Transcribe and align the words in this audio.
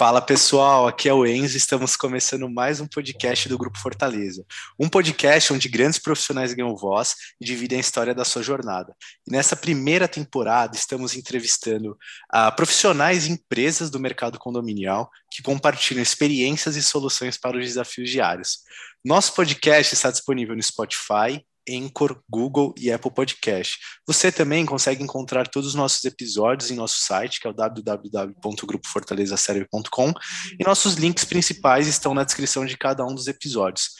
Fala 0.00 0.22
pessoal, 0.22 0.88
aqui 0.88 1.10
é 1.10 1.12
o 1.12 1.26
Enzo, 1.26 1.58
estamos 1.58 1.94
começando 1.94 2.48
mais 2.48 2.80
um 2.80 2.86
podcast 2.86 3.46
do 3.50 3.58
Grupo 3.58 3.78
Fortaleza. 3.78 4.46
Um 4.78 4.88
podcast 4.88 5.52
onde 5.52 5.68
grandes 5.68 5.98
profissionais 5.98 6.54
ganham 6.54 6.74
voz 6.74 7.14
e 7.38 7.44
dividem 7.44 7.76
a 7.76 7.82
história 7.82 8.14
da 8.14 8.24
sua 8.24 8.42
jornada. 8.42 8.96
E 9.28 9.30
nessa 9.30 9.54
primeira 9.54 10.08
temporada 10.08 10.74
estamos 10.74 11.14
entrevistando 11.14 11.98
uh, 12.34 12.56
profissionais 12.56 13.26
e 13.26 13.32
empresas 13.32 13.90
do 13.90 14.00
mercado 14.00 14.38
condominial 14.38 15.10
que 15.30 15.42
compartilham 15.42 16.02
experiências 16.02 16.76
e 16.76 16.82
soluções 16.82 17.36
para 17.36 17.58
os 17.58 17.66
desafios 17.66 18.08
diários. 18.08 18.60
Nosso 19.04 19.34
podcast 19.34 19.92
está 19.92 20.10
disponível 20.10 20.56
no 20.56 20.62
Spotify, 20.62 21.44
Anchor, 21.68 22.20
Google 22.28 22.74
e 22.78 22.92
Apple 22.92 23.10
Podcast. 23.10 23.78
Você 24.06 24.30
também 24.32 24.66
consegue 24.66 25.02
encontrar 25.02 25.48
todos 25.48 25.70
os 25.70 25.74
nossos 25.74 26.04
episódios 26.04 26.70
em 26.70 26.74
nosso 26.74 27.00
site, 27.00 27.40
que 27.40 27.46
é 27.46 27.50
o 27.50 27.54
www.grupofortalezaserve.com, 27.54 30.12
e 30.58 30.64
nossos 30.64 30.94
links 30.94 31.24
principais 31.24 31.86
estão 31.86 32.14
na 32.14 32.24
descrição 32.24 32.64
de 32.64 32.74
cada 32.76 33.04
um 33.04 33.14
dos 33.14 33.26
episódios. 33.26 33.90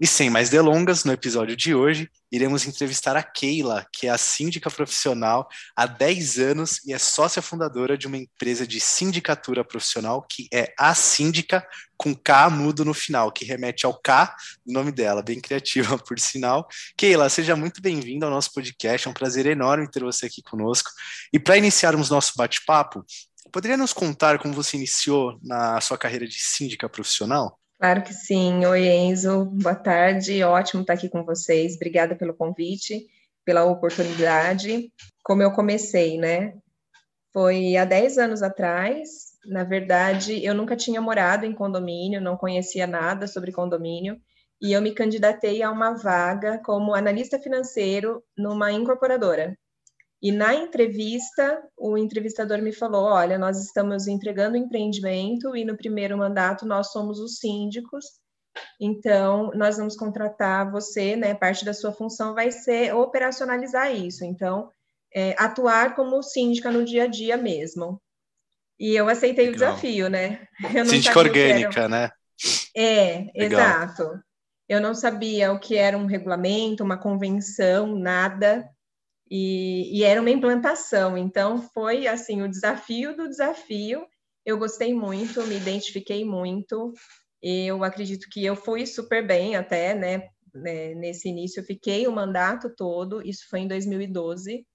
E 0.00 0.06
sem 0.06 0.30
mais 0.30 0.48
delongas, 0.50 1.04
no 1.04 1.12
episódio 1.12 1.56
de 1.56 1.74
hoje, 1.74 2.08
iremos 2.30 2.66
entrevistar 2.66 3.16
a 3.16 3.22
Keila, 3.22 3.86
que 3.92 4.06
é 4.06 4.10
a 4.10 4.18
síndica 4.18 4.70
profissional 4.70 5.48
há 5.76 5.86
10 5.86 6.38
anos 6.38 6.84
e 6.84 6.92
é 6.92 6.98
sócia 6.98 7.40
fundadora 7.40 7.96
de 7.96 8.06
uma 8.06 8.16
empresa 8.16 8.66
de 8.66 8.80
sindicatura 8.80 9.64
profissional 9.64 10.22
que 10.22 10.48
é 10.52 10.72
a 10.78 10.94
Síndica 10.94 11.66
com 11.96 12.14
K 12.14 12.50
mudo 12.50 12.84
no 12.84 12.92
final, 12.92 13.30
que 13.30 13.44
remete 13.44 13.86
ao 13.86 13.94
K 14.00 14.34
do 14.66 14.72
nome 14.72 14.90
dela, 14.90 15.22
bem 15.22 15.40
criativa 15.40 15.96
por 16.02 16.18
sinal. 16.18 16.66
Keila, 16.96 17.28
seja 17.28 17.54
muito 17.54 17.80
bem-vinda 17.80 18.26
ao 18.26 18.32
nosso 18.32 18.52
podcast, 18.52 19.06
é 19.06 19.10
um 19.10 19.14
prazer 19.14 19.46
enorme 19.46 19.90
ter 19.90 20.02
você 20.02 20.26
aqui 20.26 20.42
conosco. 20.42 20.90
E 21.32 21.38
para 21.38 21.56
iniciarmos 21.56 22.10
nosso 22.10 22.32
bate-papo, 22.36 23.04
poderia 23.52 23.76
nos 23.76 23.92
contar 23.92 24.38
como 24.38 24.52
você 24.52 24.76
iniciou 24.76 25.38
na 25.42 25.80
sua 25.80 25.96
carreira 25.96 26.26
de 26.26 26.40
síndica 26.40 26.88
profissional? 26.88 27.58
Claro 27.78 28.02
que 28.02 28.14
sim. 28.14 28.64
Oi, 28.64 28.86
Enzo. 28.88 29.44
Boa 29.46 29.74
tarde. 29.74 30.42
Ótimo 30.42 30.82
estar 30.82 30.94
aqui 30.94 31.08
com 31.08 31.24
vocês. 31.24 31.74
Obrigada 31.76 32.16
pelo 32.16 32.34
convite, 32.34 33.06
pela 33.44 33.64
oportunidade. 33.64 34.92
Como 35.22 35.42
eu 35.42 35.52
comecei, 35.52 36.16
né? 36.18 36.54
Foi 37.32 37.76
há 37.76 37.84
10 37.84 38.18
anos 38.18 38.42
atrás. 38.42 39.34
Na 39.46 39.64
verdade, 39.64 40.44
eu 40.44 40.54
nunca 40.54 40.76
tinha 40.76 41.00
morado 41.00 41.44
em 41.44 41.52
condomínio, 41.52 42.20
não 42.20 42.36
conhecia 42.36 42.86
nada 42.86 43.26
sobre 43.26 43.52
condomínio. 43.52 44.20
E 44.62 44.72
eu 44.72 44.80
me 44.80 44.94
candidatei 44.94 45.62
a 45.62 45.70
uma 45.70 45.94
vaga 45.94 46.58
como 46.64 46.94
analista 46.94 47.38
financeiro 47.38 48.22
numa 48.36 48.72
incorporadora. 48.72 49.58
E 50.24 50.32
na 50.32 50.54
entrevista, 50.54 51.62
o 51.76 51.98
entrevistador 51.98 52.62
me 52.62 52.72
falou: 52.72 53.04
olha, 53.04 53.36
nós 53.36 53.62
estamos 53.62 54.06
entregando 54.06 54.56
empreendimento 54.56 55.54
e 55.54 55.66
no 55.66 55.76
primeiro 55.76 56.16
mandato 56.16 56.64
nós 56.64 56.92
somos 56.92 57.18
os 57.18 57.38
síndicos, 57.38 58.06
então 58.80 59.50
nós 59.54 59.76
vamos 59.76 59.94
contratar 59.98 60.70
você, 60.70 61.14
né? 61.14 61.34
Parte 61.34 61.62
da 61.62 61.74
sua 61.74 61.92
função 61.92 62.32
vai 62.32 62.50
ser 62.50 62.94
operacionalizar 62.94 63.94
isso, 63.94 64.24
então 64.24 64.70
é, 65.14 65.34
atuar 65.38 65.94
como 65.94 66.22
síndica 66.22 66.70
no 66.70 66.86
dia 66.86 67.04
a 67.04 67.06
dia 67.06 67.36
mesmo. 67.36 68.00
E 68.80 68.96
eu 68.96 69.10
aceitei 69.10 69.50
Legal. 69.50 69.72
o 69.72 69.74
desafio, 69.74 70.08
né? 70.08 70.48
Síndica 70.88 71.18
orgânica, 71.18 71.86
né? 71.86 72.10
É, 72.74 73.30
Legal. 73.36 73.60
exato. 73.60 74.18
Eu 74.66 74.80
não 74.80 74.94
sabia 74.94 75.52
o 75.52 75.60
que 75.60 75.76
era 75.76 75.98
um 75.98 76.06
regulamento, 76.06 76.82
uma 76.82 76.96
convenção, 76.96 77.94
nada. 77.94 78.66
E, 79.30 79.98
e, 79.98 80.04
era 80.04 80.20
uma 80.20 80.30
implantação, 80.30 81.16
então 81.16 81.60
foi 81.72 82.06
assim 82.06 82.42
o 82.42 82.48
desafio 82.48 83.16
do 83.16 83.28
desafio. 83.28 84.06
Eu 84.44 84.58
gostei 84.58 84.92
muito, 84.94 85.42
me 85.46 85.56
identifiquei 85.56 86.24
muito. 86.24 86.92
Eu 87.42 87.82
acredito 87.82 88.28
que 88.30 88.44
eu 88.44 88.54
fui 88.54 88.86
super 88.86 89.26
bem 89.26 89.56
até, 89.56 89.94
né? 89.94 90.28
né 90.54 90.94
nesse 90.94 91.28
início, 91.28 91.60
eu 91.60 91.64
fiquei 91.64 92.06
o 92.06 92.12
mandato 92.12 92.74
todo, 92.74 93.26
isso 93.26 93.48
foi 93.48 93.60
em 93.60 93.68
2012. 93.68 94.66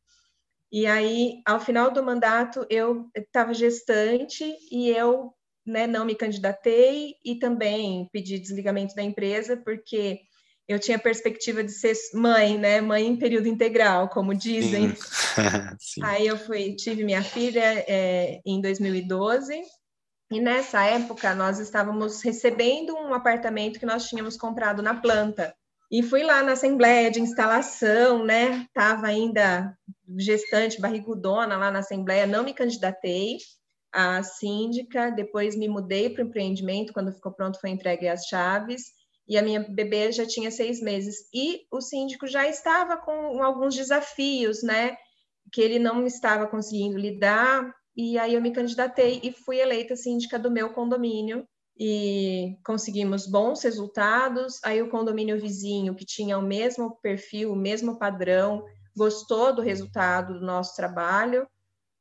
E 0.72 0.86
aí, 0.86 1.42
ao 1.46 1.60
final 1.60 1.92
do 1.92 2.04
mandato, 2.04 2.66
eu 2.70 3.10
estava 3.16 3.54
gestante 3.54 4.46
e 4.72 4.90
eu 4.90 5.34
né, 5.66 5.88
não 5.88 6.06
me 6.06 6.16
candidatei 6.16 7.16
e 7.24 7.38
também 7.38 8.08
pedi 8.12 8.40
desligamento 8.40 8.96
da 8.96 9.04
empresa, 9.04 9.58
porque 9.58 10.22
eu 10.70 10.78
tinha 10.78 11.00
perspectiva 11.00 11.64
de 11.64 11.72
ser 11.72 11.96
mãe, 12.14 12.56
né? 12.56 12.80
Mãe 12.80 13.08
em 13.08 13.18
período 13.18 13.48
integral, 13.48 14.08
como 14.08 14.36
dizem. 14.36 14.94
Sim. 15.80 16.00
Aí 16.06 16.28
eu 16.28 16.38
fui, 16.38 16.76
tive 16.76 17.04
minha 17.04 17.24
filha 17.24 17.84
é, 17.88 18.40
em 18.46 18.62
2012 18.62 19.52
e 20.32 20.40
nessa 20.40 20.86
época 20.86 21.34
nós 21.34 21.58
estávamos 21.58 22.22
recebendo 22.22 22.94
um 22.94 23.16
apartamento 23.16 23.80
que 23.80 23.86
nós 23.86 24.08
tínhamos 24.08 24.38
comprado 24.38 24.84
na 24.84 24.94
planta. 24.94 25.56
E 25.92 26.04
fui 26.04 26.22
lá 26.22 26.44
na 26.44 26.52
assembleia 26.52 27.10
de 27.10 27.20
instalação, 27.20 28.24
né? 28.24 28.68
Tava 28.72 29.08
ainda 29.08 29.76
gestante, 30.20 30.80
barrigudona 30.80 31.58
lá 31.58 31.72
na 31.72 31.80
assembleia, 31.80 32.28
não 32.28 32.44
me 32.44 32.54
candidatei 32.54 33.38
à 33.92 34.22
síndica, 34.22 35.10
depois 35.10 35.56
me 35.56 35.68
mudei 35.68 36.12
para 36.12 36.24
o 36.24 36.28
empreendimento, 36.28 36.94
quando 36.94 37.12
ficou 37.12 37.32
pronto 37.32 37.60
foi 37.60 37.72
entregue 37.72 38.08
as 38.08 38.28
chaves 38.28 38.99
e 39.30 39.38
a 39.38 39.44
minha 39.44 39.60
bebê 39.60 40.12
já 40.12 40.26
tinha 40.26 40.50
seis 40.50 40.82
meses. 40.82 41.30
E 41.32 41.68
o 41.72 41.80
síndico 41.80 42.26
já 42.26 42.48
estava 42.48 42.98
com 42.98 43.44
alguns 43.44 43.76
desafios, 43.76 44.64
né? 44.64 44.98
Que 45.54 45.62
ele 45.62 45.78
não 45.78 46.04
estava 46.08 46.48
conseguindo 46.48 46.98
lidar. 46.98 47.72
E 47.96 48.18
aí 48.18 48.34
eu 48.34 48.42
me 48.42 48.52
candidatei 48.52 49.20
e 49.22 49.32
fui 49.32 49.60
eleita 49.60 49.96
síndica 49.96 50.40
do 50.40 50.50
meu 50.50 50.74
condomínio. 50.74 51.48
E 51.78 52.58
conseguimos 52.66 53.28
bons 53.28 53.62
resultados. 53.62 54.60
Aí 54.66 54.82
o 54.82 54.90
condomínio 54.90 55.40
vizinho, 55.40 55.94
que 55.94 56.06
tinha 56.06 56.36
o 56.36 56.42
mesmo 56.42 57.00
perfil, 57.00 57.52
o 57.54 57.56
mesmo 57.56 58.00
padrão, 58.00 58.66
gostou 58.98 59.56
do 59.56 59.62
resultado 59.62 60.40
do 60.40 60.46
nosso 60.46 60.76
trabalho, 60.76 61.48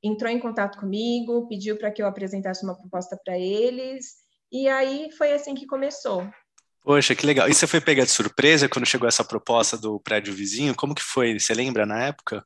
entrou 0.03 0.31
em 0.31 0.41
contato 0.41 0.81
comigo, 0.81 1.47
pediu 1.47 1.77
para 1.77 1.91
que 1.91 2.01
eu 2.01 2.07
apresentasse 2.07 2.65
uma 2.65 2.77
proposta 2.77 3.21
para 3.23 3.39
eles. 3.39 4.15
E 4.51 4.67
aí 4.67 5.13
foi 5.13 5.33
assim 5.33 5.55
que 5.55 5.67
começou. 5.67 6.27
Poxa, 6.89 7.15
que 7.15 7.27
legal. 7.27 7.47
E 7.51 7.53
você 7.53 7.67
foi 7.67 7.83
pegar 7.83 8.07
de 8.07 8.11
surpresa 8.11 8.67
quando 8.67 8.87
chegou 8.87 9.07
essa 9.07 9.23
proposta 9.23 9.77
do 9.77 10.01
prédio 10.01 10.33
vizinho? 10.33 10.75
Como 10.75 10.95
que 10.95 11.03
foi? 11.03 11.39
Você 11.39 11.53
lembra 11.53 11.85
na 11.85 12.05
época? 12.05 12.43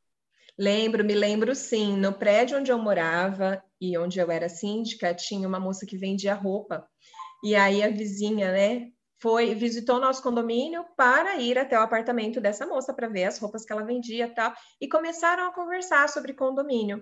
Lembro, 0.59 1.05
me 1.05 1.15
lembro 1.15 1.55
sim. 1.55 1.97
No 1.97 2.13
prédio 2.13 2.59
onde 2.59 2.73
eu 2.73 2.77
morava 2.77 3.63
e 3.81 3.97
onde 3.97 4.19
eu 4.19 4.29
era 4.33 4.49
síndica, 4.49 5.15
tinha 5.15 5.47
uma 5.47 5.61
moça 5.61 5.87
que 5.87 5.97
vendia 5.97 6.35
roupa. 6.35 6.85
E 7.45 7.55
aí 7.55 7.85
a 7.85 7.89
vizinha, 7.89 8.51
né, 8.51 8.89
foi 9.21 9.55
visitou 9.55 10.01
nosso 10.01 10.21
condomínio 10.21 10.85
para 10.97 11.37
ir 11.37 11.57
até 11.57 11.79
o 11.79 11.83
apartamento 11.83 12.41
dessa 12.41 12.67
moça 12.67 12.93
para 12.93 13.07
ver 13.07 13.27
as 13.27 13.39
roupas 13.39 13.65
que 13.65 13.73
ela 13.73 13.85
vendia, 13.85 14.29
tal, 14.35 14.53
e 14.81 14.89
começaram 14.89 15.47
a 15.47 15.55
conversar 15.55 16.09
sobre 16.09 16.35
condomínio. 16.35 17.01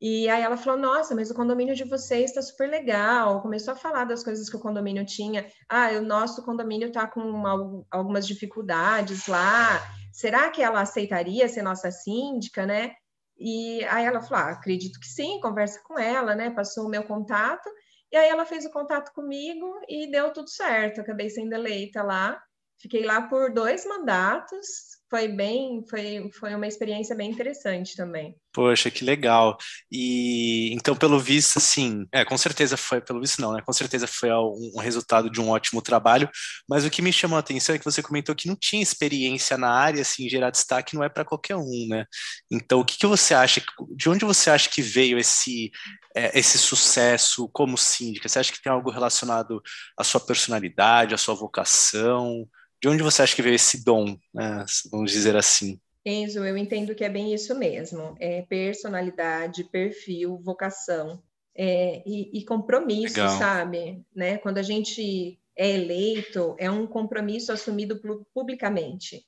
E 0.00 0.28
aí 0.28 0.42
ela 0.42 0.56
falou: 0.56 0.78
Nossa, 0.78 1.14
mas 1.14 1.30
o 1.30 1.34
condomínio 1.34 1.74
de 1.74 1.84
vocês 1.84 2.30
está 2.30 2.42
super 2.42 2.68
legal. 2.68 3.40
Começou 3.40 3.72
a 3.72 3.76
falar 3.76 4.04
das 4.04 4.22
coisas 4.22 4.48
que 4.48 4.56
o 4.56 4.60
condomínio 4.60 5.04
tinha. 5.06 5.46
Ah, 5.68 5.88
o 5.92 6.02
nosso 6.02 6.44
condomínio 6.44 6.88
está 6.88 7.06
com 7.06 7.20
uma, 7.20 7.84
algumas 7.90 8.26
dificuldades 8.26 9.26
lá. 9.26 9.80
Será 10.12 10.50
que 10.50 10.62
ela 10.62 10.80
aceitaria 10.80 11.48
ser 11.48 11.62
nossa 11.62 11.90
síndica, 11.90 12.66
né? 12.66 12.92
E 13.38 13.84
aí 13.84 14.04
ela 14.04 14.20
falou: 14.20 14.44
ah, 14.44 14.50
acredito 14.52 15.00
que 15.00 15.06
sim, 15.06 15.40
conversa 15.40 15.80
com 15.84 15.98
ela, 15.98 16.34
né? 16.34 16.50
Passou 16.50 16.86
o 16.86 16.90
meu 16.90 17.04
contato. 17.04 17.68
E 18.12 18.16
aí 18.16 18.28
ela 18.28 18.46
fez 18.46 18.64
o 18.64 18.70
contato 18.70 19.12
comigo 19.12 19.80
e 19.88 20.10
deu 20.10 20.32
tudo 20.32 20.48
certo. 20.48 21.00
Acabei 21.00 21.30
sendo 21.30 21.54
eleita 21.54 22.02
lá. 22.02 22.40
Fiquei 22.78 23.04
lá 23.04 23.22
por 23.22 23.52
dois 23.52 23.86
mandatos, 23.86 24.66
foi 25.08 25.28
bem, 25.28 25.84
foi, 25.88 26.28
foi 26.32 26.54
uma 26.54 26.66
experiência 26.66 27.14
bem 27.14 27.30
interessante 27.30 27.94
também. 27.94 28.34
Poxa, 28.52 28.90
que 28.90 29.04
legal. 29.04 29.56
E 29.92 30.72
então, 30.72 30.96
pelo 30.96 31.20
visto, 31.20 31.58
assim, 31.58 32.06
é, 32.12 32.24
com 32.24 32.36
certeza 32.36 32.76
foi, 32.76 33.00
pelo 33.00 33.20
visto 33.20 33.40
não, 33.40 33.52
né? 33.52 33.62
Com 33.64 33.72
certeza 33.72 34.06
foi 34.06 34.30
um, 34.32 34.72
um 34.74 34.80
resultado 34.80 35.30
de 35.30 35.40
um 35.40 35.50
ótimo 35.50 35.80
trabalho, 35.80 36.28
mas 36.68 36.84
o 36.84 36.90
que 36.90 37.02
me 37.02 37.12
chamou 37.12 37.36
a 37.36 37.40
atenção 37.40 37.74
é 37.74 37.78
que 37.78 37.84
você 37.84 38.02
comentou 38.02 38.34
que 38.34 38.48
não 38.48 38.56
tinha 38.56 38.82
experiência 38.82 39.56
na 39.56 39.70
área, 39.70 40.02
assim, 40.02 40.28
gerar 40.28 40.50
destaque 40.50 40.94
não 40.94 41.04
é 41.04 41.08
para 41.08 41.24
qualquer 41.24 41.56
um, 41.56 41.86
né? 41.88 42.04
Então, 42.50 42.80
o 42.80 42.84
que, 42.84 42.98
que 42.98 43.06
você 43.06 43.34
acha, 43.34 43.62
de 43.94 44.08
onde 44.08 44.24
você 44.24 44.50
acha 44.50 44.68
que 44.68 44.82
veio 44.82 45.18
esse, 45.18 45.70
é, 46.16 46.36
esse 46.36 46.58
sucesso 46.58 47.48
como 47.52 47.78
síndica? 47.78 48.28
Você 48.28 48.38
acha 48.38 48.52
que 48.52 48.62
tem 48.62 48.72
algo 48.72 48.90
relacionado 48.90 49.62
à 49.96 50.02
sua 50.02 50.20
personalidade, 50.20 51.14
à 51.14 51.18
sua 51.18 51.34
vocação? 51.34 52.48
De 52.86 52.90
onde 52.90 53.02
você 53.02 53.20
acha 53.20 53.34
que 53.34 53.42
veio 53.42 53.56
esse 53.56 53.84
dom, 53.84 54.16
né, 54.32 54.64
vamos 54.92 55.10
dizer 55.10 55.34
assim? 55.34 55.80
Enzo, 56.04 56.44
eu 56.44 56.56
entendo 56.56 56.94
que 56.94 57.04
é 57.04 57.08
bem 57.08 57.34
isso 57.34 57.52
mesmo. 57.58 58.14
É 58.20 58.42
personalidade, 58.42 59.64
perfil, 59.64 60.38
vocação 60.38 61.20
é, 61.52 62.00
e, 62.06 62.38
e, 62.38 62.44
compromisso, 62.44 63.16
Legal. 63.16 63.38
sabe? 63.38 64.04
Né? 64.14 64.38
Quando 64.38 64.58
a 64.58 64.62
gente 64.62 65.36
é 65.56 65.68
eleito, 65.68 66.54
é 66.60 66.70
um 66.70 66.86
compromisso 66.86 67.50
assumido 67.50 68.00
publicamente, 68.32 69.26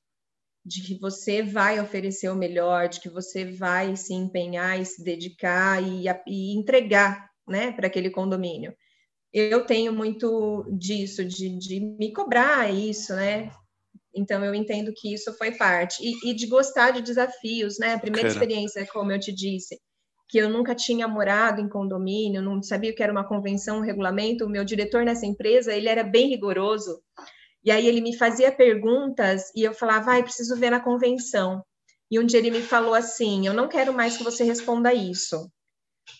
de 0.64 0.80
que 0.80 0.94
você 0.94 1.42
vai 1.42 1.80
oferecer 1.80 2.28
o 2.28 2.36
melhor, 2.36 2.88
de 2.88 3.00
que 3.00 3.08
você 3.08 3.44
vai 3.44 3.96
se 3.96 4.14
empenhar 4.14 4.80
e 4.80 4.84
se 4.84 5.02
dedicar 5.02 5.82
e, 5.82 6.04
e 6.28 6.56
entregar, 6.56 7.28
né, 7.48 7.72
para 7.72 7.88
aquele 7.88 8.10
condomínio. 8.10 8.72
Eu 9.32 9.64
tenho 9.64 9.92
muito 9.92 10.64
disso, 10.70 11.24
de, 11.24 11.58
de 11.58 11.80
me 11.80 12.12
cobrar 12.12 12.72
isso, 12.72 13.14
né? 13.14 13.50
Então, 14.14 14.44
eu 14.44 14.54
entendo 14.54 14.92
que 14.96 15.12
isso 15.12 15.32
foi 15.34 15.52
parte. 15.52 16.02
E, 16.02 16.30
e 16.30 16.34
de 16.34 16.46
gostar 16.46 16.90
de 16.90 17.02
desafios, 17.02 17.78
né? 17.78 17.94
A 17.94 17.98
primeira 17.98 18.28
Bacana. 18.28 18.44
experiência, 18.44 18.86
como 18.86 19.12
eu 19.12 19.20
te 19.20 19.32
disse, 19.32 19.78
que 20.28 20.38
eu 20.38 20.48
nunca 20.48 20.74
tinha 20.74 21.06
morado 21.06 21.60
em 21.60 21.68
condomínio, 21.68 22.42
não 22.42 22.62
sabia 22.62 22.90
o 22.90 22.94
que 22.94 23.02
era 23.02 23.12
uma 23.12 23.26
convenção, 23.26 23.78
um 23.78 23.82
regulamento. 23.82 24.44
O 24.44 24.50
meu 24.50 24.64
diretor 24.64 25.04
nessa 25.04 25.26
empresa, 25.26 25.74
ele 25.74 25.88
era 25.88 26.02
bem 26.02 26.28
rigoroso. 26.28 27.00
E 27.64 27.70
aí 27.70 27.86
ele 27.86 28.00
me 28.00 28.16
fazia 28.16 28.50
perguntas 28.50 29.52
e 29.54 29.62
eu 29.62 29.74
falava, 29.74 30.06
vai, 30.06 30.20
ah, 30.20 30.22
preciso 30.22 30.56
ver 30.56 30.70
na 30.70 30.80
convenção. 30.80 31.62
E 32.10 32.18
um 32.18 32.24
dia 32.24 32.38
ele 32.38 32.50
me 32.50 32.62
falou 32.62 32.94
assim: 32.94 33.46
Eu 33.46 33.52
não 33.52 33.68
quero 33.68 33.92
mais 33.92 34.16
que 34.16 34.24
você 34.24 34.42
responda 34.42 34.94
isso. 34.94 35.50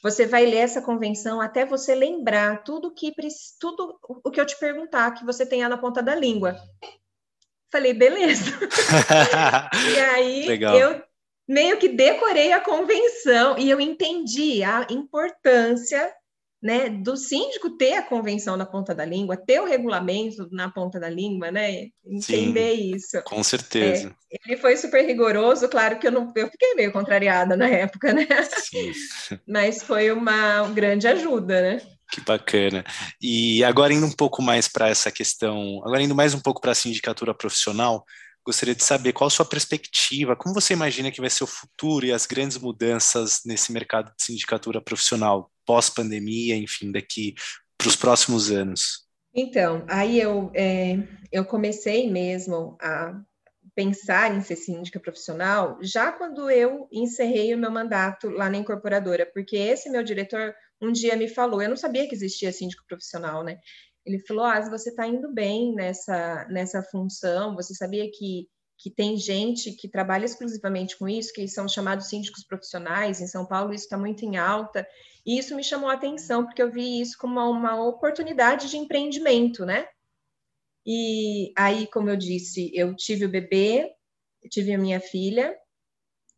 Você 0.03 0.27
vai 0.27 0.47
ler 0.47 0.59
essa 0.59 0.83
convenção 0.83 1.41
até 1.41 1.65
você 1.65 1.95
lembrar 1.95 2.63
tudo 2.63 2.95
que 2.95 3.13
tudo 3.61 3.99
o 4.03 4.31
que 4.31 4.41
eu 4.41 4.47
te 4.47 4.59
perguntar 4.59 5.13
que 5.13 5.25
você 5.25 5.45
tenha 5.45 5.69
na 5.69 5.77
ponta 5.77 6.03
da 6.03 6.15
língua. 6.15 6.57
Falei, 7.71 7.93
beleza. 7.93 8.45
e 9.95 10.01
aí 10.01 10.47
Legal. 10.47 10.77
eu 10.77 11.03
meio 11.47 11.79
que 11.79 11.89
decorei 11.89 12.53
a 12.53 12.61
convenção 12.61 13.59
e 13.59 13.69
eu 13.69 13.81
entendi 13.81 14.63
a 14.63 14.87
importância 14.91 16.15
né, 16.63 16.89
do 16.89 17.17
síndico 17.17 17.77
ter 17.77 17.95
a 17.95 18.03
convenção 18.03 18.57
na 18.57 18.67
ponta 18.67 18.95
da 18.95 19.05
língua, 19.05 19.37
ter 19.37 19.61
o 19.61 19.65
regulamento 19.65 20.49
na 20.51 20.69
ponta 20.69 20.99
da 20.99 21.09
língua, 21.09 21.51
né, 21.51 21.87
entender 22.05 22.77
Sim, 22.77 22.95
isso. 22.97 23.23
Com 23.25 23.43
certeza. 23.45 24.15
É, 24.33 24.37
ele 24.47 24.57
foi 24.57 24.77
super 24.77 25.05
rigoroso, 25.07 25.69
claro 25.69 25.99
que 25.99 26.07
eu 26.09 26.13
não, 26.13 26.33
eu 26.35 26.49
fiquei 26.49 26.75
meio 26.75 26.93
contrariada 26.93 27.57
na 27.57 27.69
época, 27.69 28.13
né? 28.13 28.27
Sim. 28.61 28.93
Mas 29.47 29.83
foi 29.83 30.11
uma 30.11 30.69
grande 30.71 31.07
ajuda, 31.07 31.63
né? 31.63 31.83
Que 32.11 32.21
bacana. 32.23 32.85
E 33.21 33.63
agora 33.63 33.93
indo 33.93 34.07
um 34.07 34.13
pouco 34.13 34.43
mais 34.43 34.67
para 34.67 34.89
essa 34.89 35.13
questão, 35.13 35.81
agora 35.85 36.03
indo 36.03 36.15
mais 36.15 36.35
um 36.35 36.41
pouco 36.41 36.61
para 36.61 36.73
a 36.73 36.75
sindicatura 36.75 37.35
profissional, 37.35 38.05
gostaria 38.45 38.75
de 38.75 38.83
saber 38.83 39.13
qual 39.13 39.29
a 39.29 39.31
sua 39.31 39.45
perspectiva, 39.45 40.35
como 40.35 40.55
você 40.55 40.73
imagina 40.73 41.11
que 41.11 41.21
vai 41.21 41.29
ser 41.29 41.45
o 41.45 41.47
futuro 41.47 42.07
e 42.07 42.13
as 42.13 42.25
grandes 42.25 42.57
mudanças 42.57 43.43
nesse 43.45 43.71
mercado 43.71 44.11
de 44.17 44.25
sindicatura 44.25 44.81
profissional 44.81 45.51
pós-pandemia, 45.69 46.57
enfim, 46.57 46.91
daqui 46.91 47.35
para 47.77 47.89
os 47.89 47.95
próximos 47.95 48.51
anos? 48.51 49.07
Então, 49.35 49.85
aí 49.87 50.19
eu, 50.19 50.51
é, 50.55 50.97
eu 51.31 51.45
comecei 51.45 52.11
mesmo 52.11 52.79
a 52.81 53.21
pensar 53.75 54.35
em 54.35 54.41
ser 54.41 54.57
síndica 54.57 54.99
profissional 54.99 55.79
já 55.83 56.11
quando 56.11 56.51
eu 56.51 56.89
encerrei 56.91 57.55
o 57.55 57.59
meu 57.59 57.71
mandato 57.71 58.31
lá 58.31 58.49
na 58.49 58.57
incorporadora, 58.57 59.31
porque 59.33 59.57
esse 59.57 59.91
meu 59.91 60.03
diretor 60.03 60.55
um 60.81 60.91
dia 60.91 61.15
me 61.15 61.29
falou, 61.29 61.61
eu 61.61 61.69
não 61.69 61.77
sabia 61.77 62.09
que 62.09 62.15
existia 62.15 62.51
síndico 62.51 62.85
profissional, 62.89 63.45
né? 63.45 63.59
Ele 64.09 64.19
falou: 64.21 64.45
Ah, 64.45 64.61
você 64.71 64.89
está 64.89 65.07
indo 65.07 65.33
bem 65.33 65.75
nessa, 65.75 66.47
nessa 66.49 66.83
função, 66.83 67.55
você 67.55 67.75
sabia 67.75 68.11
que, 68.11 68.49
que 68.79 68.91
tem 68.91 69.17
gente 69.17 69.73
que 69.73 69.89
trabalha 69.89 70.25
exclusivamente 70.25 70.97
com 70.97 71.09
isso, 71.09 71.33
que 71.33 71.49
são 71.49 71.69
chamados 71.69 72.09
síndicos 72.09 72.45
profissionais, 72.45 73.21
em 73.21 73.27
São 73.27 73.45
Paulo 73.45 73.75
isso 73.75 73.85
está 73.85 73.99
muito 73.99 74.25
em 74.25 74.37
alta, 74.37 74.87
e 75.27 75.37
isso 75.37 75.57
me 75.57 75.65
chamou 75.65 75.91
a 75.91 75.95
atenção, 75.95 76.45
porque 76.45 76.63
eu 76.63 76.71
vi 76.71 77.01
isso 77.01 77.19
como 77.19 77.41
uma, 77.41 77.75
uma 77.75 77.85
oportunidade 77.85 78.71
de 78.71 78.79
empreendimento, 78.79 79.67
né? 79.67 79.89
E 80.87 81.53
aí, 81.57 81.89
como 81.89 82.09
eu 82.09 82.17
disse, 82.17 82.71
eu 82.73 82.95
tive 82.95 83.25
o 83.25 83.29
bebê, 83.29 83.93
tive 84.49 84.73
a 84.73 84.79
minha 84.79 85.01
filha, 85.01 85.59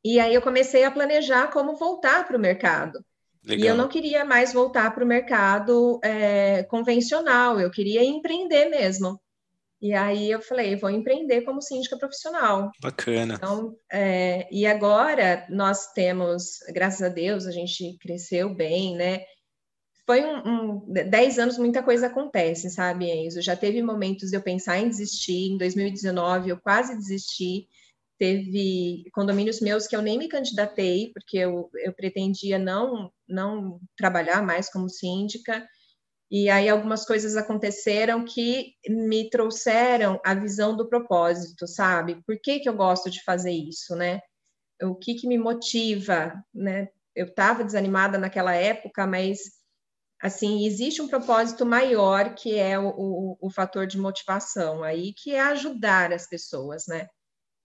e 0.03 0.19
aí 0.19 0.35
eu 0.35 0.41
comecei 0.41 0.83
a 0.83 0.91
planejar 0.91 1.49
como 1.53 1.77
voltar 1.77 2.27
para 2.27 2.39
o 2.39 2.41
mercado. 2.41 3.05
Legal. 3.45 3.65
E 3.65 3.69
eu 3.69 3.77
não 3.77 3.87
queria 3.87 4.25
mais 4.25 4.53
voltar 4.53 4.95
para 4.95 5.05
o 5.05 5.07
mercado 5.07 6.01
é, 6.03 6.63
convencional, 6.65 7.61
eu 7.61 7.71
queria 7.71 8.03
empreender 8.03 8.71
mesmo. 8.71 9.21
E 9.81 9.95
aí 9.95 10.31
eu 10.31 10.43
falei, 10.43 10.77
vou 10.77 10.91
empreender 10.91 11.43
como 11.43 11.63
síndica 11.63 11.97
profissional. 11.97 12.71
Bacana. 12.83 13.35
Então, 13.35 13.77
é, 13.91 14.47
e 14.51 14.67
agora 14.67 15.47
nós 15.49 15.93
temos, 15.93 16.59
graças 16.73 17.03
a 17.03 17.09
Deus, 17.09 17.47
a 17.47 17.51
gente 17.51 17.97
cresceu 17.99 18.55
bem, 18.55 18.95
né? 18.95 19.25
Foi 20.07 20.25
um, 20.25 20.49
um 20.49 20.93
dez 21.09 21.39
anos, 21.39 21.57
muita 21.57 21.83
coisa 21.83 22.09
acontece, 22.09 22.69
sabe, 22.69 23.11
Enzo? 23.11 23.41
Já 23.41 23.57
teve 23.57 23.83
momentos 23.83 24.31
de 24.31 24.37
eu 24.37 24.43
pensar 24.43 24.79
em 24.79 24.89
desistir. 24.89 25.53
Em 25.53 25.57
2019, 25.57 26.51
eu 26.51 26.61
quase 26.61 26.95
desisti 26.97 27.69
teve 28.21 29.05
condomínios 29.15 29.63
meus 29.63 29.87
que 29.87 29.97
eu 29.97 30.03
nem 30.03 30.19
me 30.19 30.29
candidatei, 30.29 31.11
porque 31.15 31.39
eu, 31.39 31.71
eu 31.83 31.91
pretendia 31.95 32.59
não, 32.59 33.11
não 33.27 33.81
trabalhar 33.97 34.43
mais 34.43 34.71
como 34.71 34.91
síndica, 34.91 35.67
e 36.31 36.49
aí 36.49 36.69
algumas 36.69 37.05
coisas 37.05 37.37
aconteceram 37.37 38.25
que 38.25 38.75
me 38.89 39.29
trouxeram 39.29 40.21
a 40.25 40.33
visão 40.33 40.77
do 40.77 40.89
propósito, 40.89 41.67
sabe? 41.67 42.23
Por 42.25 42.39
que, 42.41 42.61
que 42.61 42.69
eu 42.69 42.75
gosto 42.75 43.11
de 43.11 43.23
fazer 43.25 43.51
isso, 43.51 43.97
né? 43.97 44.21
O 44.81 44.95
que, 44.95 45.15
que 45.15 45.27
me 45.27 45.37
motiva, 45.37 46.33
né? 46.55 46.89
Eu 47.17 47.27
estava 47.27 47.65
desanimada 47.65 48.17
naquela 48.17 48.55
época, 48.55 49.07
mas 49.09 49.41
assim 50.23 50.65
existe 50.67 51.03
um 51.03 51.09
propósito 51.09 51.67
maior 51.67 52.35
que 52.35 52.57
é 52.57 52.79
o, 52.79 52.91
o, 52.97 53.39
o 53.41 53.51
fator 53.51 53.85
de 53.87 53.99
motivação 53.99 54.85
aí, 54.85 55.13
que 55.13 55.35
é 55.35 55.41
ajudar 55.41 56.13
as 56.13 56.29
pessoas, 56.29 56.85
né? 56.87 57.09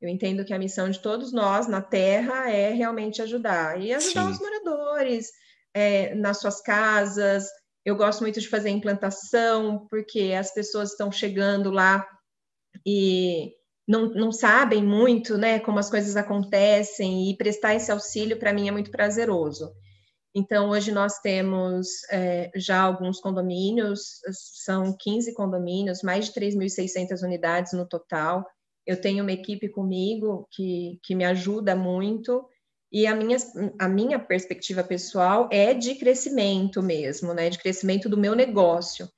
Eu 0.01 0.09
entendo 0.09 0.43
que 0.43 0.53
a 0.53 0.59
missão 0.59 0.89
de 0.89 0.99
todos 0.99 1.31
nós 1.31 1.67
na 1.67 1.83
Terra 1.83 2.49
é 2.49 2.71
realmente 2.71 3.21
ajudar 3.21 3.79
e 3.79 3.93
ajudar 3.93 4.23
Sim. 4.23 4.31
os 4.31 4.39
moradores 4.39 5.27
é, 5.71 6.15
nas 6.15 6.39
suas 6.39 6.61
casas. 6.61 7.47
Eu 7.85 7.95
gosto 7.95 8.21
muito 8.21 8.41
de 8.41 8.49
fazer 8.49 8.69
implantação, 8.69 9.87
porque 9.89 10.33
as 10.37 10.53
pessoas 10.53 10.91
estão 10.91 11.11
chegando 11.11 11.69
lá 11.69 12.05
e 12.85 13.53
não, 13.87 14.09
não 14.09 14.31
sabem 14.31 14.83
muito 14.83 15.37
né, 15.37 15.59
como 15.59 15.77
as 15.77 15.89
coisas 15.89 16.15
acontecem, 16.15 17.29
e 17.29 17.37
prestar 17.37 17.75
esse 17.75 17.91
auxílio 17.91 18.39
para 18.39 18.51
mim 18.51 18.67
é 18.67 18.71
muito 18.71 18.89
prazeroso. 18.89 19.71
Então, 20.35 20.71
hoje 20.71 20.91
nós 20.91 21.19
temos 21.19 21.87
é, 22.11 22.51
já 22.55 22.81
alguns 22.81 23.21
condomínios, 23.21 24.19
são 24.65 24.95
15 24.99 25.33
condomínios, 25.33 26.01
mais 26.01 26.25
de 26.25 26.33
3.600 26.33 27.21
unidades 27.21 27.71
no 27.71 27.87
total 27.87 28.43
eu 28.85 28.99
tenho 29.01 29.23
uma 29.23 29.31
equipe 29.31 29.67
comigo 29.67 30.47
que, 30.51 30.99
que 31.03 31.15
me 31.15 31.25
ajuda 31.25 31.75
muito, 31.75 32.47
e 32.91 33.05
a 33.07 33.15
minha, 33.15 33.37
a 33.79 33.87
minha 33.87 34.19
perspectiva 34.19 34.83
pessoal 34.83 35.49
é 35.51 35.73
de 35.73 35.95
crescimento 35.95 36.81
mesmo, 36.81 37.33
né? 37.33 37.49
De 37.49 37.57
crescimento 37.57 38.07
do 38.07 38.17
meu 38.17 38.35
negócio. 38.35 39.09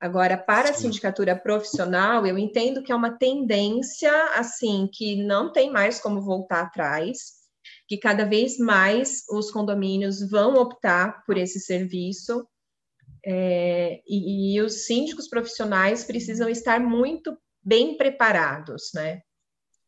Agora, 0.00 0.38
para 0.38 0.70
a 0.70 0.74
sindicatura 0.74 1.34
profissional, 1.34 2.24
eu 2.24 2.38
entendo 2.38 2.82
que 2.82 2.92
é 2.92 2.94
uma 2.94 3.18
tendência, 3.18 4.12
assim, 4.34 4.88
que 4.92 5.16
não 5.24 5.52
tem 5.52 5.72
mais 5.72 5.98
como 6.00 6.22
voltar 6.22 6.60
atrás, 6.60 7.38
que 7.88 7.98
cada 7.98 8.24
vez 8.24 8.58
mais 8.58 9.24
os 9.28 9.50
condomínios 9.50 10.20
vão 10.30 10.54
optar 10.54 11.24
por 11.26 11.36
esse 11.36 11.58
serviço, 11.58 12.46
é, 13.26 14.00
e, 14.06 14.54
e 14.54 14.60
os 14.60 14.86
síndicos 14.86 15.28
profissionais 15.28 16.04
precisam 16.04 16.48
estar 16.48 16.80
muito 16.80 17.36
bem 17.62 17.96
preparados, 17.96 18.90
né? 18.94 19.20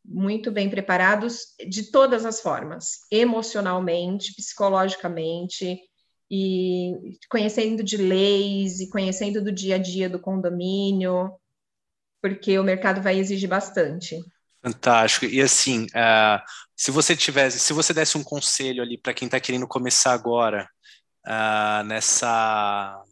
Muito 0.05 0.51
bem 0.51 0.69
preparados 0.69 1.55
de 1.69 1.91
todas 1.91 2.25
as 2.25 2.41
formas, 2.41 3.01
emocionalmente, 3.11 4.35
psicologicamente, 4.35 5.79
e 6.31 7.19
conhecendo 7.29 7.83
de 7.83 7.97
leis 7.97 8.81
e 8.81 8.89
conhecendo 8.89 9.43
do 9.43 9.51
dia 9.51 9.75
a 9.75 9.79
dia 9.79 10.09
do 10.09 10.21
condomínio, 10.21 11.33
porque 12.23 12.59
o 12.59 12.65
mercado 12.65 13.03
vai 13.03 13.19
exigir 13.19 13.49
bastante. 13.49 14.17
Fantástico. 14.63 15.27
E 15.27 15.41
assim, 15.41 15.85
uh, 15.87 16.41
se 16.77 16.91
você 16.91 17.17
tivesse, 17.17 17.59
se 17.59 17.73
você 17.73 17.93
desse 17.93 18.17
um 18.17 18.23
conselho 18.23 18.83
ali 18.83 18.97
para 18.97 19.15
quem 19.15 19.27
está 19.27 19.41
querendo 19.41 19.67
começar 19.67 20.13
agora 20.13 20.69
uh, 21.27 21.85
nessa 21.85 23.03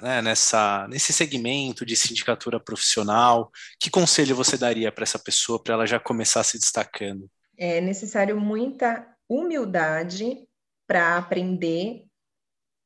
né, 0.00 0.22
nessa, 0.22 0.86
nesse 0.88 1.12
segmento 1.12 1.84
de 1.84 1.96
sindicatura 1.96 2.58
profissional? 2.60 3.50
Que 3.80 3.90
conselho 3.90 4.36
você 4.36 4.56
daria 4.56 4.92
para 4.92 5.04
essa 5.04 5.18
pessoa 5.18 5.62
para 5.62 5.74
ela 5.74 5.86
já 5.86 5.98
começar 5.98 6.42
se 6.44 6.58
destacando? 6.58 7.28
É 7.56 7.80
necessário 7.80 8.40
muita 8.40 9.06
humildade 9.28 10.46
para 10.86 11.18
aprender, 11.18 12.04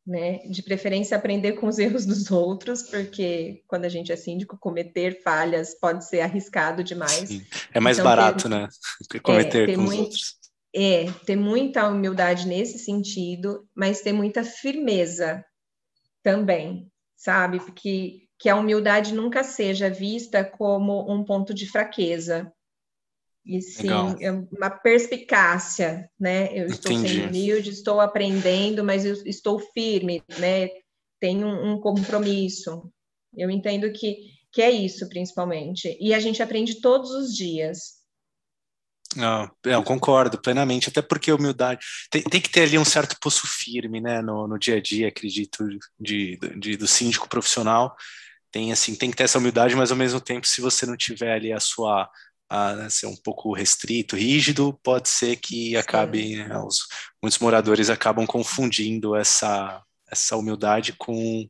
né? 0.05 0.39
De 0.49 0.63
preferência 0.63 1.17
aprender 1.17 1.53
com 1.53 1.69
os 1.69 1.79
erros 1.81 2.05
dos 2.05 2.31
outros, 2.31 2.83
porque 2.83 3.63
quando 3.69 3.85
a 3.85 3.89
gente 3.89 4.11
é 4.11 4.17
síndico, 4.17 4.59
cometer 4.59 5.23
falhas 5.23 5.79
pode 5.79 6.07
ser 6.09 6.21
arriscado 6.21 6.83
demais. 6.83 7.29
Sim. 7.29 7.47
É 7.73 7.79
mais 7.79 7.99
então, 7.99 8.11
barato, 8.11 8.45
ter, 8.49 8.49
né? 8.49 8.69
Cometer 9.23 9.69
é, 9.69 9.75
com 9.75 9.83
muito, 9.83 9.93
os 9.93 9.99
outros. 10.01 10.37
É, 10.75 11.11
ter 11.27 11.37
muita 11.37 11.89
humildade 11.89 12.49
nesse 12.49 12.79
sentido, 12.79 13.69
mas 13.75 14.01
ter 14.01 14.13
muita 14.13 14.43
firmeza 14.43 15.45
também, 16.23 16.91
sabe? 17.23 17.61
Que, 17.73 18.29
que 18.39 18.49
a 18.49 18.57
humildade 18.57 19.15
nunca 19.15 19.45
seja 19.45 19.89
vista 19.89 20.45
como 20.45 21.11
um 21.13 21.25
ponto 21.25 21.55
de 21.55 21.71
fraqueza, 21.71 22.53
e 23.45 23.61
sim. 23.61 23.89
É 24.21 24.31
uma 24.31 24.71
perspicácia, 24.71 26.09
né? 26.19 26.57
Eu 26.57 26.67
estou 26.67 26.93
Entendi. 26.93 27.15
sendo 27.15 27.29
humilde, 27.29 27.71
estou 27.71 28.01
aprendendo, 28.01 28.85
mas 28.85 29.05
eu 29.05 29.15
estou 29.27 29.59
firme, 29.59 30.23
né? 30.39 30.69
Tenho 31.19 31.49
um, 31.49 31.73
um 31.73 31.81
compromisso. 31.81 32.89
Eu 33.37 33.51
entendo 33.51 33.93
que, 33.93 34.17
que 34.53 34.63
é 34.63 34.71
isso, 34.71 35.09
principalmente. 35.09 35.97
E 36.01 36.15
a 36.15 36.21
gente 36.21 36.43
aprende 36.43 36.81
todos 36.81 37.11
os 37.11 37.35
dias. 37.35 38.02
Não, 39.17 39.51
eu 39.65 39.83
concordo 39.83 40.41
plenamente, 40.41 40.89
até 40.89 41.03
porque 41.03 41.33
humildade 41.33 41.85
tem, 42.11 42.23
tem, 42.23 42.41
que 42.41 42.49
ter 42.49 42.63
ali 42.63 42.79
um 42.79 42.85
certo 42.85 43.17
pulso 43.21 43.47
firme, 43.47 44.01
né, 44.01 44.23
no, 44.23 44.49
no 44.49 44.59
dia 44.59 44.77
a 44.77 44.81
dia, 44.81 45.09
acredito, 45.09 45.67
de, 45.99 46.39
de, 46.59 46.77
do 46.77 46.87
síndico 46.87 47.29
profissional. 47.29 47.95
Tem 48.51 48.73
assim, 48.73 48.95
tem 48.95 49.11
que 49.11 49.17
ter 49.17 49.25
essa 49.25 49.39
humildade, 49.39 49.75
mas 49.75 49.91
ao 49.91 49.97
mesmo 49.97 50.21
tempo, 50.21 50.47
se 50.47 50.61
você 50.61 50.87
não 50.87 50.97
tiver 50.97 51.35
ali 51.35 51.53
a 51.53 51.61
sua 51.61 52.09
a 52.53 52.75
né, 52.75 52.91
ser 52.91 53.07
um 53.07 53.17
pouco 53.17 53.55
restrito, 53.55 54.15
rígido, 54.15 54.79
pode 54.85 55.09
ser 55.09 55.37
que 55.37 55.75
acabe, 55.75 56.37
né, 56.37 56.59
os, 56.59 56.87
muitos 57.23 57.39
moradores 57.39 57.89
acabam 57.89 58.27
confundindo 58.27 59.17
essa, 59.17 59.83
essa 60.11 60.37
humildade 60.37 60.93
com, 60.99 61.49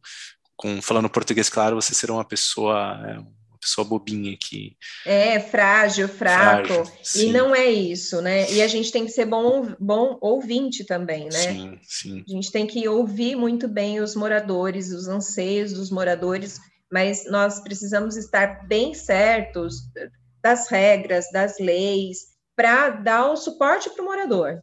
com, 0.56 0.80
falando 0.80 1.10
português 1.10 1.50
claro, 1.50 1.74
você 1.74 1.92
ser 1.92 2.08
uma 2.12 2.24
pessoa, 2.24 3.00
é, 3.04 3.18
pessoa 3.62 3.86
bobinha 3.86 4.36
que... 4.38 4.76
É, 5.06 5.38
frágil, 5.38 6.08
fraco, 6.08 6.84
frágil, 6.84 6.92
e 7.16 7.32
não 7.32 7.54
é 7.54 7.70
isso, 7.70 8.20
né? 8.20 8.50
E 8.50 8.60
a 8.60 8.66
gente 8.66 8.90
tem 8.90 9.06
que 9.06 9.12
ser 9.12 9.24
bom, 9.24 9.74
bom 9.78 10.18
ouvinte 10.20 10.84
também, 10.84 11.24
né? 11.24 11.30
Sim, 11.30 11.78
sim. 11.82 12.24
A 12.28 12.30
gente 12.30 12.50
tem 12.50 12.66
que 12.66 12.86
ouvir 12.88 13.36
muito 13.36 13.68
bem 13.68 14.00
os 14.00 14.16
moradores, 14.16 14.90
os 14.90 15.06
anseios 15.06 15.72
dos 15.72 15.90
moradores, 15.90 16.60
mas 16.90 17.24
nós 17.30 17.60
precisamos 17.60 18.16
estar 18.16 18.66
bem 18.66 18.92
certos 18.92 19.76
das 20.42 20.68
regras, 20.68 21.30
das 21.32 21.58
leis, 21.60 22.32
para 22.56 22.90
dar 22.90 23.30
o 23.30 23.36
suporte 23.36 23.88
para 23.90 24.02
o 24.02 24.04
morador. 24.04 24.60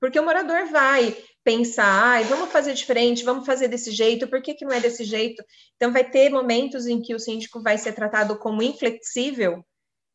Porque 0.00 0.18
o 0.18 0.24
morador 0.24 0.66
vai 0.70 1.16
pensar, 1.44 2.20
ah, 2.20 2.22
vamos 2.22 2.50
fazer 2.50 2.72
diferente, 2.72 3.24
vamos 3.24 3.44
fazer 3.44 3.68
desse 3.68 3.92
jeito, 3.92 4.26
por 4.26 4.40
que, 4.42 4.54
que 4.54 4.64
não 4.64 4.72
é 4.72 4.80
desse 4.80 5.04
jeito? 5.04 5.44
Então, 5.76 5.92
vai 5.92 6.08
ter 6.08 6.30
momentos 6.30 6.86
em 6.86 7.00
que 7.00 7.14
o 7.14 7.20
síndico 7.20 7.62
vai 7.62 7.76
ser 7.76 7.92
tratado 7.92 8.38
como 8.38 8.62
inflexível, 8.62 9.62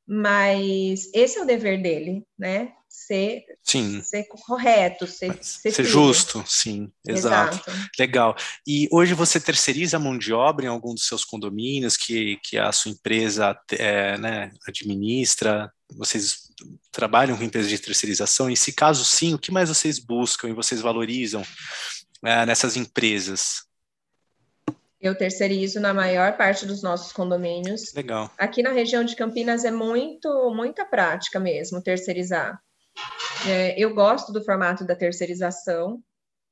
mas 0.08 1.08
esse 1.14 1.38
é 1.38 1.42
o 1.42 1.46
dever 1.46 1.82
dele, 1.82 2.26
né? 2.38 2.74
Ser, 3.10 3.44
sim. 3.64 4.04
ser 4.04 4.26
correto, 4.26 5.08
ser, 5.08 5.36
ser, 5.42 5.72
ser 5.72 5.84
justo, 5.84 6.44
sim, 6.46 6.92
exato. 7.08 7.56
exato. 7.56 7.90
Legal. 7.98 8.36
E 8.68 8.88
hoje 8.92 9.16
você 9.16 9.40
terceiriza 9.40 9.98
a 9.98 10.00
mão 10.00 10.16
de 10.16 10.32
obra 10.32 10.66
em 10.66 10.70
algum 10.70 10.94
dos 10.94 11.08
seus 11.08 11.26
condomínios 11.26 11.98
que, 11.98 12.38
que 12.44 12.56
a 12.56 12.72
sua 12.72 12.92
empresa 12.92 13.60
é, 13.72 14.16
né, 14.20 14.52
administra? 14.68 15.74
Vocês 15.92 16.52
trabalham 16.92 17.36
com 17.36 17.44
empresas 17.44 17.72
de 17.72 17.80
terceirização? 17.80 18.48
E 18.48 18.56
se 18.56 18.74
caso 18.74 19.04
sim, 19.04 19.34
o 19.34 19.40
que 19.40 19.52
mais 19.52 19.70
vocês 19.70 19.98
buscam 19.98 20.48
e 20.48 20.54
vocês 20.54 20.80
valorizam 20.80 21.42
é, 22.24 22.46
nessas 22.46 22.78
empresas? 22.78 23.64
Eu 25.02 25.18
terceirizo 25.18 25.80
na 25.80 25.96
maior 25.96 26.38
parte 26.38 26.64
dos 26.64 26.84
nossos 26.84 27.12
condomínios. 27.12 27.92
Legal. 27.96 28.32
Aqui 28.38 28.62
na 28.62 28.72
região 28.72 29.04
de 29.04 29.16
Campinas 29.16 29.66
é 29.66 29.72
muito, 29.72 30.54
muita 30.54 30.86
prática 30.86 31.40
mesmo 31.40 31.82
terceirizar. 31.82 32.62
É, 33.48 33.80
eu 33.80 33.94
gosto 33.94 34.32
do 34.32 34.44
formato 34.44 34.86
da 34.86 34.96
terceirização. 34.96 36.04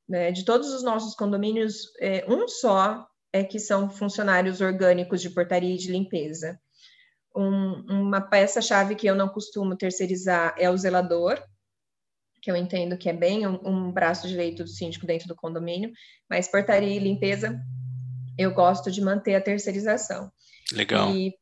Né? 0.07 0.31
De 0.31 0.45
todos 0.45 0.73
os 0.73 0.83
nossos 0.83 1.15
condomínios, 1.15 1.91
é, 1.99 2.25
um 2.27 2.47
só 2.47 3.07
é 3.33 3.43
que 3.43 3.59
são 3.59 3.89
funcionários 3.89 4.61
orgânicos 4.61 5.21
de 5.21 5.29
portaria 5.29 5.75
e 5.75 5.77
de 5.77 5.91
limpeza. 5.91 6.59
Um, 7.35 7.83
uma 7.87 8.21
peça-chave 8.21 8.95
que 8.95 9.05
eu 9.05 9.15
não 9.15 9.27
costumo 9.27 9.75
terceirizar 9.75 10.55
é 10.57 10.69
o 10.69 10.77
zelador, 10.77 11.39
que 12.41 12.49
eu 12.49 12.55
entendo 12.55 12.97
que 12.97 13.09
é 13.09 13.13
bem 13.13 13.45
um, 13.45 13.59
um 13.63 13.91
braço 13.91 14.27
direito 14.27 14.63
do 14.63 14.69
síndico 14.69 15.05
dentro 15.05 15.27
do 15.27 15.35
condomínio, 15.35 15.91
mas 16.29 16.47
portaria 16.47 16.95
e 16.95 16.99
limpeza 16.99 17.59
eu 18.37 18.53
gosto 18.53 18.91
de 18.91 19.01
manter 19.01 19.35
a 19.35 19.41
terceirização. 19.41 20.31
Legal. 20.71 21.13
E 21.15 21.33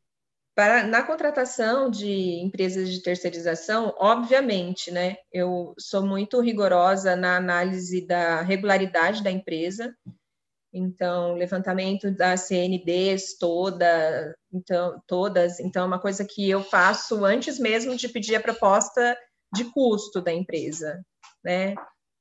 para, 0.55 0.83
na 0.87 1.03
contratação 1.03 1.89
de 1.89 2.39
empresas 2.39 2.89
de 2.89 3.01
terceirização, 3.01 3.93
obviamente, 3.99 4.89
né, 4.89 5.17
eu 5.31 5.75
sou 5.77 6.05
muito 6.05 6.39
rigorosa 6.39 7.15
na 7.15 7.35
análise 7.35 8.07
da 8.07 8.41
regularidade 8.41 9.21
da 9.21 9.29
empresa. 9.29 9.93
Então, 10.73 11.35
levantamento 11.35 12.11
das 12.11 12.41
CNDs 12.41 13.37
toda, 13.37 14.35
então, 14.51 15.01
todas. 15.07 15.59
Então, 15.59 15.83
é 15.83 15.85
uma 15.85 15.99
coisa 15.99 16.25
que 16.25 16.49
eu 16.49 16.63
faço 16.63 17.23
antes 17.23 17.59
mesmo 17.59 17.95
de 17.95 18.09
pedir 18.09 18.35
a 18.35 18.41
proposta 18.41 19.17
de 19.53 19.65
custo 19.65 20.21
da 20.21 20.33
empresa, 20.33 21.01
né? 21.43 21.75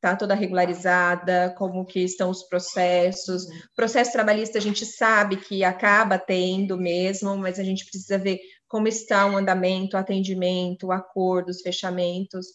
Está 0.05 0.15
toda 0.15 0.35
regularizada, 0.35 1.55
como 1.57 1.87
que 1.87 2.01
estão 2.01 2.29
os 2.29 2.43
processos. 2.43 3.47
Processo 3.75 4.13
trabalhista 4.13 4.59
a 4.59 4.61
gente 4.61 4.85
sabe 4.85 5.39
que 5.39 5.65
acaba 5.65 6.19
tendo 6.19 6.77
mesmo, 6.77 7.35
mas 7.39 7.59
a 7.59 7.65
gente 7.65 7.87
precisa 7.87 8.19
ver 8.19 8.39
como 8.69 8.87
está 8.87 9.27
o 9.27 9.37
andamento, 9.37 9.97
o 9.97 9.99
atendimento, 9.99 10.93
acordos, 10.93 11.63
fechamentos. 11.63 12.49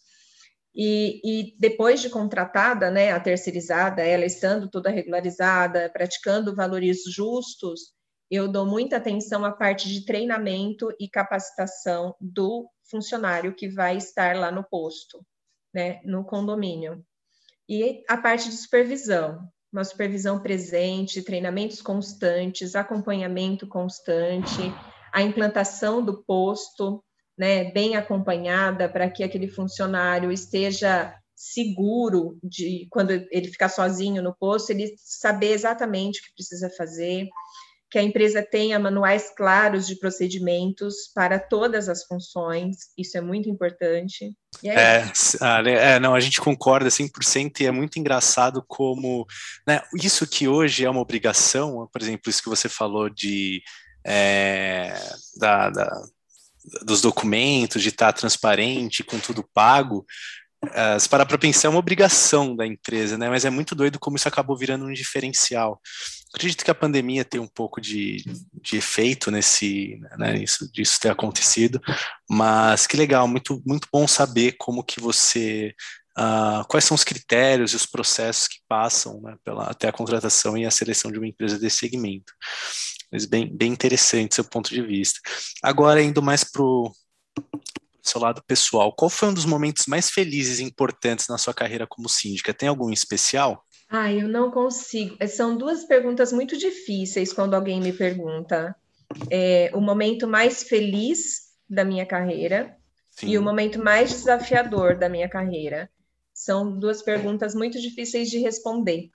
E, 0.75 1.19
e, 1.23 1.55
depois 1.57 1.99
de 2.01 2.09
contratada, 2.09 2.91
né, 2.91 3.11
a 3.11 3.19
terceirizada, 3.19 4.03
ela 4.03 4.25
estando 4.25 4.69
toda 4.69 4.91
regularizada, 4.91 5.89
praticando 5.91 6.55
valores 6.55 7.03
justos, 7.11 7.93
eu 8.29 8.47
dou 8.47 8.63
muita 8.67 8.97
atenção 8.97 9.43
à 9.43 9.51
parte 9.51 9.89
de 9.89 10.05
treinamento 10.05 10.93
e 10.99 11.09
capacitação 11.09 12.15
do 12.21 12.69
funcionário 12.83 13.55
que 13.55 13.67
vai 13.67 13.97
estar 13.97 14.35
lá 14.35 14.51
no 14.51 14.63
posto, 14.63 15.25
né, 15.73 15.99
no 16.05 16.23
condomínio. 16.23 17.03
E 17.69 18.03
a 18.09 18.17
parte 18.17 18.49
de 18.49 18.57
supervisão, 18.57 19.47
uma 19.71 19.83
supervisão 19.83 20.39
presente, 20.39 21.21
treinamentos 21.21 21.83
constantes, 21.83 22.75
acompanhamento 22.75 23.67
constante, 23.67 24.73
a 25.13 25.21
implantação 25.21 26.03
do 26.03 26.23
posto, 26.23 27.03
né, 27.37 27.71
bem 27.71 27.95
acompanhada 27.95 28.89
para 28.89 29.07
que 29.07 29.23
aquele 29.23 29.47
funcionário 29.47 30.31
esteja 30.31 31.15
seguro 31.35 32.37
de 32.43 32.87
quando 32.89 33.11
ele 33.11 33.47
ficar 33.47 33.69
sozinho 33.69 34.21
no 34.21 34.35
posto, 34.35 34.71
ele 34.71 34.93
saber 34.97 35.51
exatamente 35.53 36.19
o 36.19 36.23
que 36.23 36.33
precisa 36.33 36.69
fazer 36.71 37.29
que 37.89 37.97
a 37.97 38.03
empresa 38.03 38.43
tenha 38.43 38.77
manuais 38.77 39.31
claros 39.35 39.87
de 39.87 39.95
procedimentos 39.95 41.09
para 41.13 41.39
todas 41.39 41.89
as 41.89 42.03
funções, 42.03 42.77
isso 42.97 43.17
é 43.17 43.21
muito 43.21 43.49
importante. 43.49 44.31
É, 44.63 44.69
é, 44.69 45.11
ah, 45.41 45.61
é, 45.67 45.99
não, 45.99 46.13
a 46.13 46.19
gente 46.19 46.39
concorda 46.39 46.89
100% 46.89 47.61
e 47.61 47.65
é 47.65 47.71
muito 47.71 47.97
engraçado 47.97 48.63
como 48.67 49.25
né, 49.67 49.81
isso 49.95 50.27
que 50.27 50.47
hoje 50.47 50.85
é 50.85 50.89
uma 50.89 51.01
obrigação, 51.01 51.87
por 51.91 52.01
exemplo, 52.01 52.29
isso 52.29 52.43
que 52.43 52.49
você 52.49 52.69
falou 52.69 53.09
de 53.09 53.61
é, 54.05 54.93
da, 55.37 55.69
da, 55.69 56.01
dos 56.85 57.01
documentos, 57.01 57.81
de 57.81 57.89
estar 57.89 58.13
transparente, 58.13 59.03
com 59.03 59.19
tudo 59.19 59.47
pago, 59.53 60.05
Uh, 60.63 60.99
se 60.99 61.07
parar 61.07 61.25
para 61.25 61.37
pensar, 61.37 61.67
é 61.67 61.71
uma 61.71 61.79
obrigação 61.79 62.53
da 62.55 62.67
empresa, 62.67 63.17
né? 63.17 63.29
Mas 63.29 63.45
é 63.45 63.49
muito 63.49 63.73
doido 63.73 63.97
como 63.97 64.17
isso 64.17 64.27
acabou 64.27 64.57
virando 64.57 64.85
um 64.85 64.93
diferencial. 64.93 65.79
Acredito 66.33 66.63
que 66.63 66.71
a 66.71 66.75
pandemia 66.75 67.25
tem 67.25 67.39
um 67.39 67.47
pouco 67.47 67.79
de, 67.79 68.23
de 68.61 68.77
efeito 68.77 69.31
nesse, 69.31 69.99
né, 70.17 70.37
isso, 70.37 70.71
disso 70.71 70.99
ter 70.99 71.09
acontecido, 71.09 71.81
mas 72.29 72.85
que 72.85 72.95
legal, 72.95 73.27
muito, 73.27 73.63
muito 73.65 73.87
bom 73.91 74.07
saber 74.07 74.51
como 74.59 74.83
que 74.83 74.99
você, 74.99 75.73
uh, 76.17 76.67
quais 76.67 76.85
são 76.85 76.93
os 76.93 77.03
critérios 77.03 77.73
e 77.73 77.75
os 77.75 77.87
processos 77.87 78.47
que 78.47 78.59
passam 78.67 79.19
né, 79.21 79.37
pela, 79.43 79.63
até 79.63 79.87
a 79.87 79.93
contratação 79.93 80.55
e 80.55 80.67
a 80.67 80.71
seleção 80.71 81.11
de 81.11 81.17
uma 81.17 81.27
empresa 81.27 81.57
desse 81.57 81.77
segmento. 81.77 82.31
Mas 83.11 83.25
bem, 83.25 83.49
bem 83.51 83.71
interessante 83.71 84.35
seu 84.35 84.43
ponto 84.43 84.69
de 84.69 84.83
vista. 84.83 85.19
Agora, 85.63 85.99
indo 85.99 86.21
mais 86.21 86.43
para 86.43 86.61
o 88.03 88.09
seu 88.09 88.21
lado 88.21 88.43
pessoal, 88.43 88.93
qual 88.93 89.09
foi 89.09 89.29
um 89.29 89.33
dos 89.33 89.45
momentos 89.45 89.85
mais 89.85 90.09
felizes 90.09 90.59
e 90.59 90.63
importantes 90.63 91.27
na 91.27 91.37
sua 91.37 91.53
carreira 91.53 91.85
como 91.87 92.09
síndica? 92.09 92.53
Tem 92.53 92.69
algum 92.69 92.91
especial? 92.91 93.65
Ah, 93.89 94.11
eu 94.11 94.27
não 94.27 94.51
consigo. 94.51 95.15
É, 95.19 95.27
são 95.27 95.57
duas 95.57 95.83
perguntas 95.83 96.31
muito 96.31 96.57
difíceis 96.57 97.33
quando 97.33 97.55
alguém 97.55 97.81
me 97.81 97.91
pergunta. 97.91 98.75
É, 99.29 99.71
o 99.73 99.81
momento 99.81 100.27
mais 100.27 100.63
feliz 100.63 101.49
da 101.67 101.83
minha 101.83 102.05
carreira 102.05 102.77
Sim. 103.09 103.29
e 103.29 103.37
o 103.37 103.41
momento 103.41 103.83
mais 103.83 104.11
desafiador 104.11 104.97
da 104.97 105.09
minha 105.09 105.27
carreira. 105.27 105.89
São 106.33 106.77
duas 106.77 107.01
perguntas 107.01 107.55
muito 107.55 107.81
difíceis 107.81 108.29
de 108.29 108.37
responder. 108.37 109.09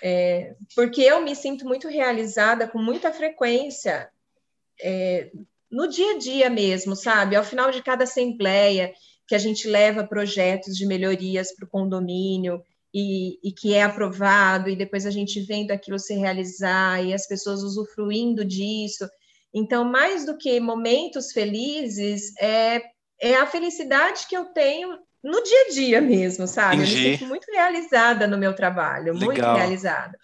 É, 0.00 0.54
porque 0.76 1.02
eu 1.02 1.20
me 1.20 1.34
sinto 1.34 1.66
muito 1.66 1.88
realizada 1.88 2.68
com 2.68 2.80
muita 2.80 3.12
frequência 3.12 4.08
é, 4.80 5.30
no 5.70 5.88
dia 5.88 6.12
a 6.12 6.18
dia 6.18 6.50
mesmo, 6.50 6.96
sabe? 6.96 7.36
Ao 7.36 7.44
final 7.44 7.70
de 7.70 7.82
cada 7.82 8.04
assembleia, 8.04 8.92
que 9.26 9.34
a 9.34 9.38
gente 9.38 9.68
leva 9.68 10.06
projetos 10.06 10.76
de 10.76 10.86
melhorias 10.86 11.54
para 11.54 11.66
o 11.66 11.70
condomínio 11.70 12.62
e, 12.92 13.38
e, 13.46 13.52
que 13.52 13.74
é 13.74 13.82
aprovado, 13.82 14.70
e 14.70 14.76
depois 14.76 15.04
a 15.04 15.10
gente 15.10 15.40
vendo 15.40 15.70
aquilo 15.70 15.98
se 15.98 16.14
realizar 16.14 17.04
e 17.04 17.12
as 17.12 17.26
pessoas 17.26 17.62
usufruindo 17.62 18.44
disso. 18.44 19.06
Então, 19.52 19.84
mais 19.84 20.24
do 20.24 20.36
que 20.36 20.58
momentos 20.58 21.32
felizes, 21.32 22.32
é, 22.40 22.82
é 23.20 23.36
a 23.36 23.46
felicidade 23.46 24.26
que 24.26 24.36
eu 24.36 24.46
tenho 24.46 24.98
no 25.22 25.42
dia 25.42 25.66
a 25.66 25.70
dia 25.70 26.00
mesmo, 26.00 26.46
sabe? 26.46 26.76
Entendi. 26.76 26.96
Eu 26.96 27.10
me 27.10 27.18
sinto 27.18 27.28
muito 27.28 27.52
realizada 27.52 28.26
no 28.26 28.38
meu 28.38 28.54
trabalho, 28.54 29.12
Legal. 29.12 29.26
muito 29.26 29.42
realizada. 29.42 30.18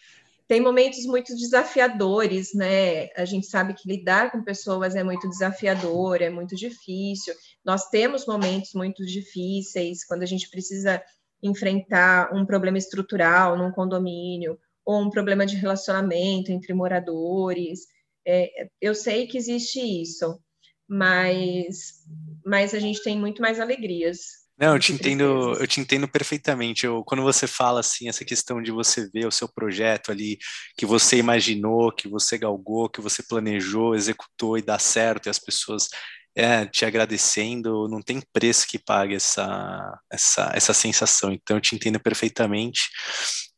Tem 0.46 0.60
momentos 0.60 1.04
muito 1.06 1.34
desafiadores, 1.34 2.52
né? 2.54 3.08
A 3.16 3.24
gente 3.24 3.46
sabe 3.46 3.74
que 3.74 3.88
lidar 3.88 4.30
com 4.30 4.44
pessoas 4.44 4.94
é 4.94 5.02
muito 5.02 5.28
desafiador, 5.28 6.20
é 6.20 6.28
muito 6.28 6.54
difícil. 6.54 7.34
Nós 7.64 7.88
temos 7.88 8.26
momentos 8.26 8.74
muito 8.74 9.04
difíceis 9.06 10.04
quando 10.04 10.22
a 10.22 10.26
gente 10.26 10.50
precisa 10.50 11.02
enfrentar 11.42 12.34
um 12.34 12.44
problema 12.44 12.76
estrutural 12.76 13.56
num 13.56 13.72
condomínio 13.72 14.58
ou 14.84 15.00
um 15.00 15.10
problema 15.10 15.46
de 15.46 15.56
relacionamento 15.56 16.52
entre 16.52 16.74
moradores. 16.74 17.80
É, 18.26 18.68
eu 18.80 18.94
sei 18.94 19.26
que 19.26 19.38
existe 19.38 19.80
isso, 19.80 20.38
mas, 20.86 22.04
mas 22.44 22.74
a 22.74 22.78
gente 22.78 23.02
tem 23.02 23.18
muito 23.18 23.40
mais 23.40 23.58
alegrias 23.58 24.43
não, 24.58 24.75
eu 24.75 24.78
te 24.78 24.92
entendo, 24.92 25.54
eu 25.58 25.66
te 25.66 25.80
entendo 25.80 26.06
perfeitamente. 26.06 26.87
Eu, 26.87 27.02
quando 27.04 27.23
você 27.23 27.46
fala 27.46 27.80
assim, 27.80 28.08
essa 28.08 28.25
questão 28.25 28.62
de 28.62 28.70
você 28.70 29.08
ver 29.11 29.26
o 29.26 29.32
seu 29.32 29.49
projeto 29.49 30.12
ali, 30.12 30.38
que 30.76 30.87
você 30.87 31.16
imaginou, 31.16 31.90
que 31.92 32.08
você 32.08 32.38
galgou, 32.38 32.88
que 32.88 33.00
você 33.00 33.23
planejou, 33.23 33.94
executou 33.96 34.56
e 34.56 34.62
dá 34.62 34.78
certo, 34.78 35.26
e 35.26 35.30
as 35.30 35.40
pessoas 35.40 35.88
é, 36.37 36.66
te 36.66 36.84
agradecendo, 36.84 37.88
não 37.88 38.00
tem 38.00 38.23
preço 38.32 38.66
que 38.66 38.78
pague 38.78 39.14
essa, 39.16 39.99
essa, 40.11 40.52
essa 40.54 40.75
sensação. 40.75 41.32
Então, 41.32 41.56
eu 41.56 41.61
te 41.61 41.75
entendo 41.75 41.99
perfeitamente 42.00 42.90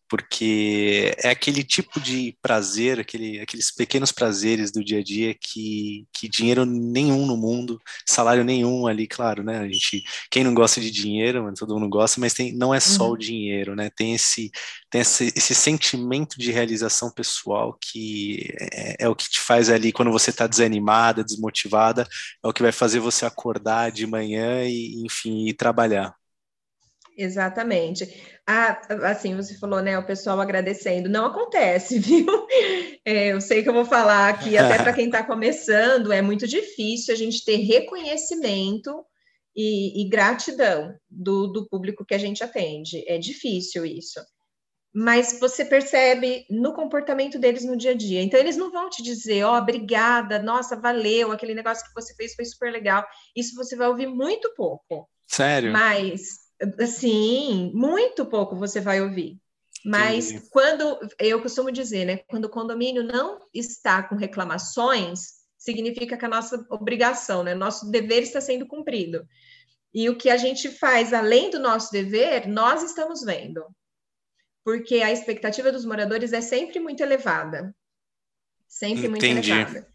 porque 0.08 1.14
é 1.18 1.30
aquele 1.30 1.62
tipo 1.64 2.00
de 2.00 2.36
prazer, 2.40 3.00
aquele, 3.00 3.40
aqueles 3.40 3.70
pequenos 3.70 4.12
prazeres 4.12 4.70
do 4.70 4.84
dia 4.84 5.00
a 5.00 5.02
dia 5.02 5.34
que, 5.34 6.06
que 6.12 6.28
dinheiro 6.28 6.64
nenhum 6.64 7.26
no 7.26 7.36
mundo, 7.36 7.80
salário 8.06 8.44
nenhum 8.44 8.86
ali, 8.86 9.06
claro, 9.06 9.42
né? 9.42 9.58
A 9.58 9.64
gente, 9.64 10.02
quem 10.30 10.44
não 10.44 10.54
gosta 10.54 10.80
de 10.80 10.90
dinheiro, 10.90 11.52
todo 11.56 11.74
mundo 11.74 11.88
gosta, 11.88 12.20
mas 12.20 12.34
tem, 12.34 12.52
não 12.52 12.74
é 12.74 12.80
só 12.80 13.06
uhum. 13.06 13.12
o 13.12 13.18
dinheiro, 13.18 13.74
né? 13.74 13.90
Tem 13.90 14.14
esse, 14.14 14.50
tem 14.90 15.00
esse, 15.00 15.32
esse 15.36 15.54
sentimento 15.54 16.38
de 16.38 16.52
realização 16.52 17.10
pessoal 17.10 17.76
que 17.80 18.48
é, 18.72 19.04
é 19.04 19.08
o 19.08 19.16
que 19.16 19.28
te 19.28 19.40
faz 19.40 19.68
ali 19.70 19.92
quando 19.92 20.12
você 20.12 20.30
está 20.30 20.46
desanimada, 20.46 21.24
desmotivada, 21.24 22.06
é 22.44 22.48
o 22.48 22.52
que 22.52 22.62
vai 22.62 22.72
fazer 22.72 23.00
você 23.00 23.26
acordar 23.26 23.90
de 23.90 24.06
manhã 24.06 24.64
e, 24.64 25.04
enfim, 25.04 25.46
ir 25.48 25.54
trabalhar. 25.54 26.14
Exatamente. 27.16 28.06
Ah, 28.46 28.80
assim, 29.04 29.34
você 29.34 29.56
falou, 29.58 29.80
né, 29.80 29.98
o 29.98 30.06
pessoal 30.06 30.38
agradecendo. 30.40 31.08
Não 31.08 31.26
acontece, 31.26 31.98
viu? 31.98 32.26
É, 33.04 33.28
eu 33.28 33.40
sei 33.40 33.62
que 33.62 33.68
eu 33.68 33.72
vou 33.72 33.86
falar 33.86 34.28
aqui, 34.28 34.56
até 34.58 34.76
para 34.76 34.92
quem 34.92 35.06
está 35.06 35.24
começando, 35.24 36.12
é 36.12 36.20
muito 36.20 36.46
difícil 36.46 37.14
a 37.14 37.16
gente 37.16 37.44
ter 37.44 37.56
reconhecimento 37.56 39.04
e, 39.56 40.02
e 40.02 40.08
gratidão 40.08 40.94
do, 41.08 41.46
do 41.46 41.66
público 41.66 42.04
que 42.04 42.14
a 42.14 42.18
gente 42.18 42.44
atende. 42.44 43.02
É 43.08 43.16
difícil 43.16 43.86
isso. 43.86 44.20
Mas 44.94 45.38
você 45.40 45.64
percebe 45.64 46.46
no 46.50 46.72
comportamento 46.72 47.38
deles 47.38 47.64
no 47.64 47.76
dia 47.76 47.90
a 47.90 47.94
dia. 47.94 48.22
Então, 48.22 48.40
eles 48.40 48.56
não 48.56 48.70
vão 48.70 48.88
te 48.88 49.02
dizer, 49.02 49.44
ó, 49.44 49.54
oh, 49.54 49.58
obrigada, 49.58 50.38
nossa, 50.38 50.74
valeu, 50.74 51.32
aquele 51.32 51.54
negócio 51.54 51.86
que 51.86 51.94
você 51.94 52.14
fez 52.14 52.34
foi 52.34 52.44
super 52.44 52.72
legal. 52.72 53.06
Isso 53.34 53.54
você 53.54 53.76
vai 53.76 53.88
ouvir 53.88 54.06
muito 54.06 54.54
pouco. 54.54 55.08
Sério? 55.26 55.72
Mas 55.72 56.45
Sim, 56.86 57.70
muito 57.74 58.24
pouco 58.26 58.56
você 58.56 58.80
vai 58.80 59.00
ouvir. 59.00 59.38
Mas 59.84 60.48
quando, 60.50 60.98
eu 61.18 61.40
costumo 61.40 61.70
dizer, 61.70 62.04
né, 62.04 62.16
quando 62.28 62.46
o 62.46 62.50
condomínio 62.50 63.04
não 63.04 63.40
está 63.54 64.02
com 64.02 64.16
reclamações, 64.16 65.36
significa 65.56 66.16
que 66.16 66.24
a 66.24 66.28
nossa 66.28 66.66
obrigação, 66.70 67.44
né, 67.44 67.54
nosso 67.54 67.88
dever 67.90 68.22
está 68.22 68.40
sendo 68.40 68.66
cumprido. 68.66 69.24
E 69.94 70.10
o 70.10 70.16
que 70.16 70.28
a 70.28 70.36
gente 70.36 70.68
faz 70.68 71.12
além 71.12 71.50
do 71.50 71.60
nosso 71.60 71.92
dever, 71.92 72.48
nós 72.48 72.82
estamos 72.82 73.22
vendo. 73.22 73.64
Porque 74.64 74.96
a 74.96 75.12
expectativa 75.12 75.70
dos 75.70 75.84
moradores 75.84 76.32
é 76.32 76.40
sempre 76.40 76.80
muito 76.80 77.00
elevada. 77.00 77.74
Sempre 78.66 79.06
Entendi. 79.06 79.28
muito 79.28 79.48
elevada. 79.48 79.88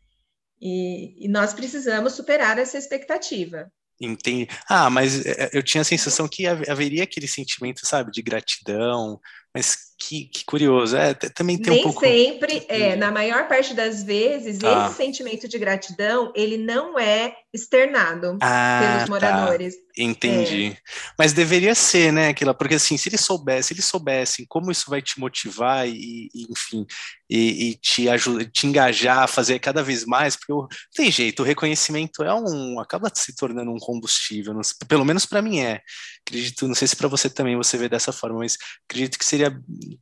E, 0.61 1.25
e 1.25 1.27
nós 1.27 1.53
precisamos 1.53 2.13
superar 2.13 2.57
essa 2.57 2.77
expectativa. 2.77 3.71
Entendi. 4.03 4.47
Ah, 4.67 4.89
mas 4.89 5.23
eh, 5.25 5.49
eu 5.53 5.61
tinha 5.61 5.81
a 5.81 5.83
sensação 5.83 6.27
que 6.27 6.47
haveria 6.47 7.03
aquele 7.03 7.27
sentimento, 7.27 7.85
sabe, 7.85 8.11
de 8.11 8.21
gratidão, 8.23 9.19
mas 9.53 9.91
que, 10.01 10.25
que 10.25 10.43
curioso. 10.45 10.97
É, 10.97 11.13
também 11.13 11.57
tem 11.57 11.73
Nem 11.73 11.81
um 11.81 11.83
pouco. 11.83 12.01
sempre, 12.01 12.65
é, 12.67 12.95
na 12.95 13.11
maior 13.11 13.47
parte 13.47 13.73
das 13.73 14.01
vezes, 14.01 14.59
ah. 14.63 14.87
esse 14.87 14.97
sentimento 14.97 15.47
de 15.47 15.59
gratidão, 15.59 16.33
ele 16.35 16.57
não 16.57 16.97
é 16.97 17.35
externado 17.53 18.37
ah, 18.41 18.79
pelos 18.81 19.03
tá. 19.03 19.07
moradores. 19.09 19.75
Tá. 19.75 19.81
Entendi. 19.97 20.67
É. 20.67 20.77
Mas 21.17 21.33
deveria 21.33 21.75
ser, 21.75 22.11
né, 22.11 22.29
aquilo, 22.29 22.55
porque 22.55 22.75
assim, 22.75 22.97
se 22.97 23.09
eles 23.09 23.21
soubessem, 23.21 23.63
se 23.63 23.73
eles 23.73 23.85
soubessem 23.85 24.45
como 24.47 24.71
isso 24.71 24.89
vai 24.89 25.01
te 25.01 25.19
motivar 25.19 25.87
e, 25.87 26.29
e 26.33 26.47
enfim, 26.49 26.85
e, 27.29 27.69
e, 27.69 27.75
te 27.75 28.09
ajudar, 28.09 28.45
te 28.45 28.67
engajar 28.67 29.19
a 29.19 29.27
fazer 29.27 29.59
cada 29.59 29.83
vez 29.83 30.05
mais, 30.05 30.35
porque 30.35 30.53
o, 30.53 30.67
tem 30.95 31.11
jeito, 31.11 31.41
o 31.41 31.45
reconhecimento 31.45 32.23
é 32.23 32.33
um, 32.33 32.79
acaba 32.79 33.11
se 33.13 33.35
tornando 33.35 33.71
um 33.71 33.79
combustível, 33.79 34.53
não, 34.53 34.61
pelo 34.87 35.05
menos 35.05 35.25
para 35.25 35.41
mim 35.41 35.59
é. 35.59 35.81
Acredito, 36.25 36.67
não 36.67 36.75
sei 36.75 36.87
se 36.87 36.95
para 36.95 37.07
você 37.07 37.29
também 37.29 37.57
você 37.57 37.77
vê 37.77 37.89
dessa 37.89 38.13
forma, 38.13 38.39
mas 38.39 38.57
acredito 38.89 39.17
que 39.17 39.25
seria 39.25 39.40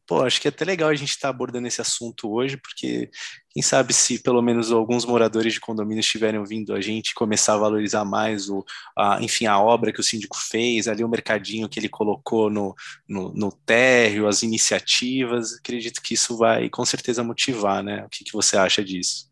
pô, 0.05 0.23
acho 0.23 0.41
que 0.41 0.47
é 0.47 0.49
até 0.49 0.65
legal 0.65 0.89
a 0.89 0.95
gente 0.95 1.09
estar 1.09 1.27
tá 1.27 1.29
abordando 1.29 1.67
esse 1.67 1.79
assunto 1.79 2.31
hoje, 2.31 2.57
porque 2.57 3.09
quem 3.49 3.61
sabe 3.61 3.93
se 3.93 4.19
pelo 4.19 4.41
menos 4.41 4.71
alguns 4.71 5.05
moradores 5.05 5.53
de 5.53 5.59
condomínio 5.59 6.01
estiverem 6.01 6.39
ouvindo 6.39 6.73
a 6.73 6.81
gente 6.81 7.13
começar 7.13 7.53
a 7.53 7.57
valorizar 7.57 8.03
mais 8.03 8.49
o, 8.49 8.65
a, 8.97 9.21
enfim, 9.21 9.45
a 9.45 9.59
obra 9.59 9.93
que 9.93 9.99
o 9.99 10.03
síndico 10.03 10.37
fez, 10.37 10.87
ali 10.87 11.03
o 11.03 11.09
mercadinho 11.09 11.69
que 11.69 11.79
ele 11.79 11.89
colocou 11.89 12.49
no, 12.49 12.75
no, 13.07 13.33
no 13.33 13.51
térreo, 13.51 14.27
as 14.27 14.43
iniciativas, 14.43 15.53
acredito 15.53 16.01
que 16.01 16.13
isso 16.13 16.35
vai 16.35 16.69
com 16.69 16.83
certeza 16.85 17.23
motivar, 17.23 17.83
né? 17.83 18.03
O 18.05 18.09
que, 18.09 18.23
que 18.23 18.33
você 18.33 18.57
acha 18.57 18.83
disso? 18.83 19.29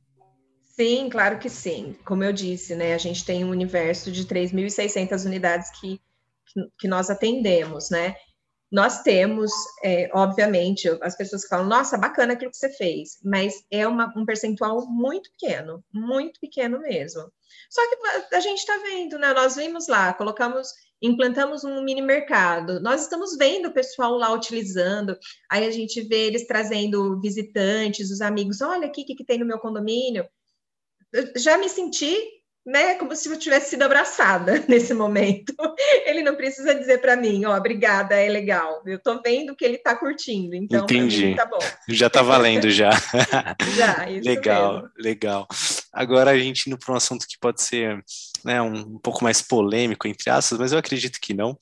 Sim, 0.80 1.10
claro 1.10 1.40
que 1.40 1.50
sim. 1.50 1.96
Como 2.06 2.24
eu 2.24 2.32
disse, 2.32 2.76
né, 2.76 2.94
a 2.94 3.00
gente 3.00 3.26
tem 3.26 3.44
um 3.44 3.50
universo 3.50 4.12
de 4.12 4.26
3.600 4.26 5.26
unidades 5.26 5.72
que, 5.80 6.00
que 6.80 6.88
nós 6.88 7.10
atendemos, 7.10 7.90
né? 7.90 8.16
Nós 8.72 9.02
temos, 9.02 9.52
é, 9.84 10.10
obviamente, 10.14 10.90
as 11.02 11.16
pessoas 11.16 11.44
que 11.44 11.50
falam, 11.50 11.68
nossa, 11.68 11.98
bacana 11.98 12.34
aquilo 12.34 12.52
que 12.52 12.58
você 12.58 12.70
fez, 12.70 13.18
mas 13.24 13.54
é 13.72 13.88
uma, 13.88 14.14
um 14.16 14.26
percentual 14.26 14.86
muito 14.88 15.32
pequeno, 15.32 15.84
muito 15.94 16.40
pequeno 16.40 16.80
mesmo. 16.80 17.32
Só 17.70 17.82
que 17.90 18.36
a 18.36 18.40
gente 18.42 18.60
está 18.60 18.78
vendo, 18.80 19.18
né? 19.18 19.34
Nós 19.34 19.56
vimos 19.56 19.88
lá, 19.88 20.14
colocamos, 20.14 20.68
implantamos 21.02 21.64
um 21.64 21.82
mini 21.82 22.02
mercado, 22.02 22.82
nós 22.82 23.04
estamos 23.04 23.38
vendo 23.38 23.70
o 23.70 23.74
pessoal 23.74 24.18
lá 24.18 24.34
utilizando, 24.34 25.18
aí 25.50 25.66
a 25.66 25.72
gente 25.72 26.02
vê 26.02 26.28
eles 26.28 26.46
trazendo 26.46 27.20
visitantes, 27.22 28.12
os 28.12 28.20
amigos, 28.20 28.62
olha 28.62 28.88
aqui 28.88 29.02
o 29.02 29.06
que, 29.06 29.16
que 29.16 29.26
tem 29.26 29.38
no 29.38 29.46
meu 29.46 29.60
condomínio. 29.60 30.28
Eu 31.14 31.32
já 31.38 31.58
me 31.58 31.70
senti 31.70 32.37
né, 32.68 32.96
como 32.96 33.16
se 33.16 33.30
eu 33.30 33.40
tivesse 33.40 33.70
sido 33.70 33.84
abraçada 33.84 34.62
nesse 34.68 34.94
momento. 34.94 35.56
Ele 36.06 36.22
não 36.22 36.36
precisa 36.36 36.76
dizer 36.76 37.00
para 37.00 37.16
mim, 37.16 37.46
ó, 37.46 37.54
oh, 37.54 37.58
obrigada, 37.58 38.14
é 38.16 38.28
legal. 38.28 38.82
Eu 38.86 39.00
tô 39.00 39.22
vendo 39.22 39.56
que 39.56 39.64
ele 39.64 39.78
tá 39.78 39.96
curtindo, 39.96 40.54
então 40.54 40.84
Entendi. 40.84 41.28
Mim, 41.28 41.36
tá 41.36 41.46
bom. 41.46 41.60
Já 41.88 42.10
tá 42.10 42.22
valendo 42.22 42.70
já. 42.70 42.90
já, 43.74 44.10
isso 44.10 44.28
Legal, 44.28 44.74
mesmo. 44.74 44.90
legal. 44.98 45.48
Agora 45.94 46.32
a 46.32 46.38
gente 46.38 46.68
indo 46.68 46.78
para 46.78 46.94
um 46.94 46.98
assunto 46.98 47.26
que 47.26 47.40
pode 47.40 47.62
ser, 47.62 48.04
né, 48.44 48.62
um, 48.62 48.80
um 48.80 49.00
pouco 49.00 49.24
mais 49.24 49.42
polêmico 49.42 50.06
entre 50.06 50.30
aspas, 50.30 50.60
mas 50.60 50.74
eu 50.74 50.80
acredito 50.80 51.22
que 51.22 51.34
não 51.34 51.58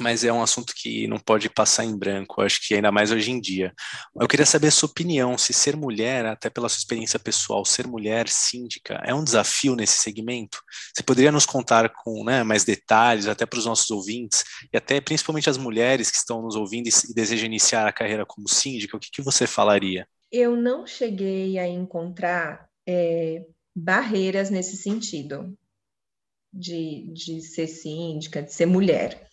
mas 0.00 0.24
é 0.24 0.32
um 0.32 0.42
assunto 0.42 0.72
que 0.74 1.06
não 1.06 1.18
pode 1.18 1.48
passar 1.48 1.84
em 1.84 1.96
branco, 1.96 2.40
acho 2.40 2.66
que 2.66 2.74
ainda 2.74 2.90
mais 2.90 3.10
hoje 3.10 3.30
em 3.30 3.40
dia. 3.40 3.72
Eu 4.18 4.26
queria 4.26 4.46
saber 4.46 4.68
a 4.68 4.70
sua 4.70 4.88
opinião, 4.88 5.36
se 5.36 5.52
ser 5.52 5.76
mulher, 5.76 6.26
até 6.26 6.48
pela 6.50 6.68
sua 6.68 6.78
experiência 6.78 7.18
pessoal, 7.18 7.64
ser 7.64 7.86
mulher 7.86 8.28
síndica 8.28 9.00
é 9.04 9.14
um 9.14 9.22
desafio 9.22 9.76
nesse 9.76 10.02
segmento? 10.02 10.62
Você 10.94 11.02
poderia 11.02 11.30
nos 11.30 11.46
contar 11.46 11.90
com 11.90 12.24
né, 12.24 12.42
mais 12.42 12.64
detalhes, 12.64 13.26
até 13.26 13.46
para 13.46 13.58
os 13.58 13.66
nossos 13.66 13.90
ouvintes, 13.90 14.44
e 14.72 14.76
até 14.76 15.00
principalmente 15.00 15.50
as 15.50 15.58
mulheres 15.58 16.10
que 16.10 16.16
estão 16.16 16.42
nos 16.42 16.56
ouvindo 16.56 16.88
e, 16.88 17.14
desejam 17.14 17.46
iniciar 17.46 17.86
a 17.86 17.92
carreira 17.92 18.24
como 18.26 18.48
síndica, 18.48 18.96
o 18.96 19.00
que, 19.00 19.10
que 19.10 19.22
você 19.22 19.46
falaria? 19.46 20.06
Eu 20.32 20.56
não 20.56 20.86
cheguei 20.86 21.58
a 21.58 21.66
encontrar 21.66 22.68
é, 22.86 23.44
barreiras 23.74 24.50
nesse 24.50 24.76
sentido, 24.76 25.56
de, 26.52 27.08
de 27.12 27.40
ser 27.42 27.68
síndica, 27.68 28.42
de 28.42 28.52
ser 28.52 28.66
mulher 28.66 29.28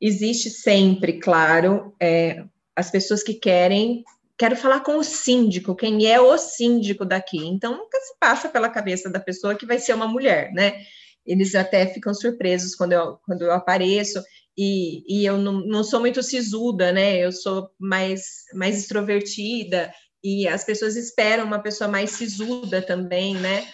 existe 0.00 0.50
sempre, 0.50 1.20
claro, 1.20 1.94
é, 2.00 2.44
as 2.74 2.90
pessoas 2.90 3.22
que 3.22 3.34
querem, 3.34 4.04
quero 4.38 4.56
falar 4.56 4.80
com 4.80 4.96
o 4.96 5.04
síndico, 5.04 5.76
quem 5.76 6.06
é 6.06 6.20
o 6.20 6.36
síndico 6.38 7.04
daqui. 7.04 7.38
Então, 7.38 7.76
nunca 7.76 7.98
se 8.00 8.18
passa 8.18 8.48
pela 8.48 8.70
cabeça 8.70 9.10
da 9.10 9.20
pessoa 9.20 9.54
que 9.54 9.66
vai 9.66 9.78
ser 9.78 9.92
uma 9.92 10.08
mulher, 10.08 10.52
né? 10.52 10.82
Eles 11.26 11.54
até 11.54 11.86
ficam 11.86 12.14
surpresos 12.14 12.74
quando 12.74 12.92
eu, 12.92 13.18
quando 13.26 13.42
eu 13.42 13.52
apareço. 13.52 14.22
E, 14.56 15.04
e 15.08 15.24
eu 15.24 15.38
não, 15.38 15.64
não 15.66 15.84
sou 15.84 16.00
muito 16.00 16.22
sisuda, 16.22 16.92
né? 16.92 17.18
Eu 17.18 17.32
sou 17.32 17.70
mais, 17.78 18.44
mais 18.54 18.78
extrovertida 18.78 19.92
e 20.22 20.46
as 20.46 20.64
pessoas 20.64 20.96
esperam 20.96 21.44
uma 21.44 21.62
pessoa 21.62 21.88
mais 21.88 22.10
sisuda 22.10 22.82
também, 22.82 23.34
né? 23.34 23.66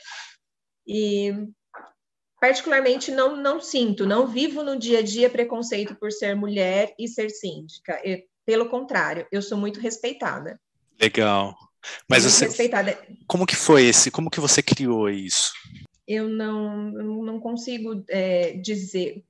E 0.87 1.33
particularmente 2.47 3.11
não, 3.11 3.35
não 3.35 3.61
sinto, 3.61 4.07
não 4.07 4.25
vivo 4.29 4.63
no 4.63 4.79
dia 4.79 5.01
a 5.01 5.03
dia 5.03 5.29
preconceito 5.29 5.97
por 5.97 6.13
ser 6.13 6.37
mulher 6.37 6.95
e 6.97 7.09
ser 7.09 7.29
síndica. 7.29 8.01
Eu, 8.05 8.23
pelo 8.45 8.69
contrário, 8.69 9.27
eu 9.33 9.43
sou 9.43 9.59
muito 9.59 9.81
respeitada. 9.81 10.61
Legal. 11.01 11.57
Mas 12.09 12.23
você, 12.23 12.47
respeitada. 12.47 12.97
como 13.27 13.47
que 13.47 13.57
foi 13.57 13.87
esse? 13.87 14.13
Como 14.13 14.31
que 14.31 14.39
você 14.39 14.63
criou 14.63 15.11
isso? 15.11 15.53
Eu 16.07 16.29
não, 16.29 16.93
não 16.93 17.41
consigo 17.41 18.05
é, 18.09 18.53
dizer, 18.53 19.25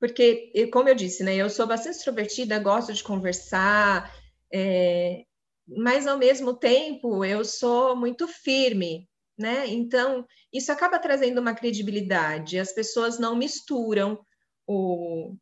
porque, 0.00 0.70
como 0.72 0.88
eu 0.88 0.94
disse, 0.94 1.22
né, 1.22 1.36
eu 1.36 1.50
sou 1.50 1.66
bastante 1.66 1.96
extrovertida, 1.96 2.58
gosto 2.58 2.94
de 2.94 3.02
conversar, 3.02 4.10
é, 4.50 5.24
mas 5.66 6.06
ao 6.06 6.16
mesmo 6.16 6.54
tempo 6.54 7.22
eu 7.26 7.44
sou 7.44 7.94
muito 7.94 8.26
firme, 8.26 9.06
né? 9.38 9.66
Então, 9.68 10.26
isso 10.52 10.72
acaba 10.72 10.98
trazendo 10.98 11.40
uma 11.40 11.54
credibilidade. 11.54 12.58
As 12.58 12.72
pessoas 12.72 13.18
não 13.18 13.36
misturam 13.36 14.18
o, 14.66 15.34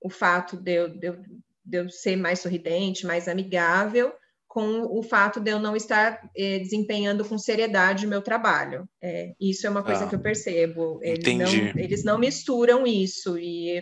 o 0.00 0.08
fato 0.08 0.56
de 0.56 0.72
eu, 0.72 0.88
de, 0.88 1.08
eu, 1.08 1.22
de 1.64 1.78
eu 1.78 1.90
ser 1.90 2.16
mais 2.16 2.40
sorridente, 2.40 3.06
mais 3.06 3.26
amigável, 3.26 4.12
com 4.46 4.82
o 4.82 5.02
fato 5.02 5.40
de 5.40 5.50
eu 5.50 5.60
não 5.60 5.76
estar 5.76 6.28
eh, 6.36 6.58
desempenhando 6.58 7.24
com 7.24 7.38
seriedade 7.38 8.06
o 8.06 8.08
meu 8.08 8.20
trabalho. 8.20 8.88
É, 9.00 9.32
isso 9.40 9.66
é 9.66 9.70
uma 9.70 9.84
coisa 9.84 10.04
ah, 10.04 10.08
que 10.08 10.14
eu 10.14 10.20
percebo. 10.20 10.98
Eles 11.02 11.36
não, 11.36 11.52
eles 11.80 12.04
não 12.04 12.18
misturam 12.18 12.84
isso 12.84 13.38
e, 13.38 13.80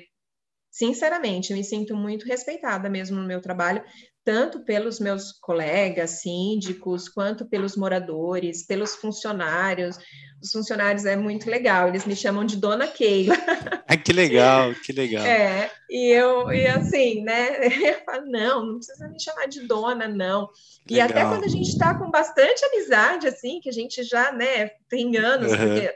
sinceramente, 0.70 1.54
me 1.54 1.64
sinto 1.64 1.96
muito 1.96 2.26
respeitada 2.26 2.90
mesmo 2.90 3.16
no 3.16 3.26
meu 3.26 3.40
trabalho, 3.40 3.82
tanto 4.28 4.60
pelos 4.60 5.00
meus 5.00 5.32
colegas 5.32 6.20
síndicos, 6.20 7.08
quanto 7.08 7.46
pelos 7.46 7.78
moradores, 7.78 8.62
pelos 8.62 8.94
funcionários. 8.94 9.98
Os 10.42 10.52
funcionários 10.52 11.06
é 11.06 11.16
muito 11.16 11.48
legal, 11.48 11.88
eles 11.88 12.04
me 12.04 12.14
chamam 12.14 12.44
de 12.44 12.58
Dona 12.58 12.86
Keila. 12.86 13.34
Ah, 13.90 13.96
que 13.96 14.12
legal, 14.12 14.74
que 14.84 14.92
legal. 14.92 15.24
É, 15.24 15.70
e 15.88 16.12
eu, 16.12 16.52
e 16.52 16.66
assim, 16.66 17.22
né, 17.22 17.56
eu 17.82 18.04
falo, 18.04 18.26
não, 18.26 18.66
não 18.66 18.76
precisa 18.76 19.08
me 19.08 19.18
chamar 19.18 19.46
de 19.46 19.66
dona, 19.66 20.06
não. 20.06 20.50
E 20.90 21.00
até 21.00 21.22
quando 21.22 21.44
a 21.44 21.48
gente 21.48 21.70
está 21.70 21.94
com 21.94 22.10
bastante 22.10 22.62
amizade, 22.66 23.26
assim, 23.26 23.60
que 23.62 23.70
a 23.70 23.72
gente 23.72 24.02
já, 24.02 24.30
né, 24.30 24.72
tem 24.90 25.16
anos, 25.16 25.52
uhum. 25.52 25.56
porque 25.56 25.94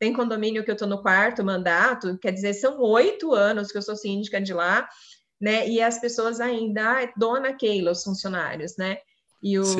tem 0.00 0.12
condomínio 0.12 0.64
que 0.64 0.70
eu 0.72 0.74
estou 0.74 0.88
no 0.88 1.00
quarto 1.00 1.44
mandato, 1.44 2.18
quer 2.18 2.32
dizer, 2.32 2.54
são 2.54 2.80
oito 2.80 3.32
anos 3.32 3.70
que 3.70 3.78
eu 3.78 3.82
sou 3.82 3.94
síndica 3.94 4.40
de 4.40 4.52
lá, 4.52 4.88
né? 5.40 5.68
E 5.68 5.80
as 5.80 5.98
pessoas 5.98 6.40
ainda, 6.40 7.02
ah, 7.02 7.12
dona 7.16 7.52
Keila, 7.52 7.92
os 7.92 8.02
funcionários, 8.02 8.76
né? 8.76 8.98
E 9.42 9.58
os, 9.58 9.74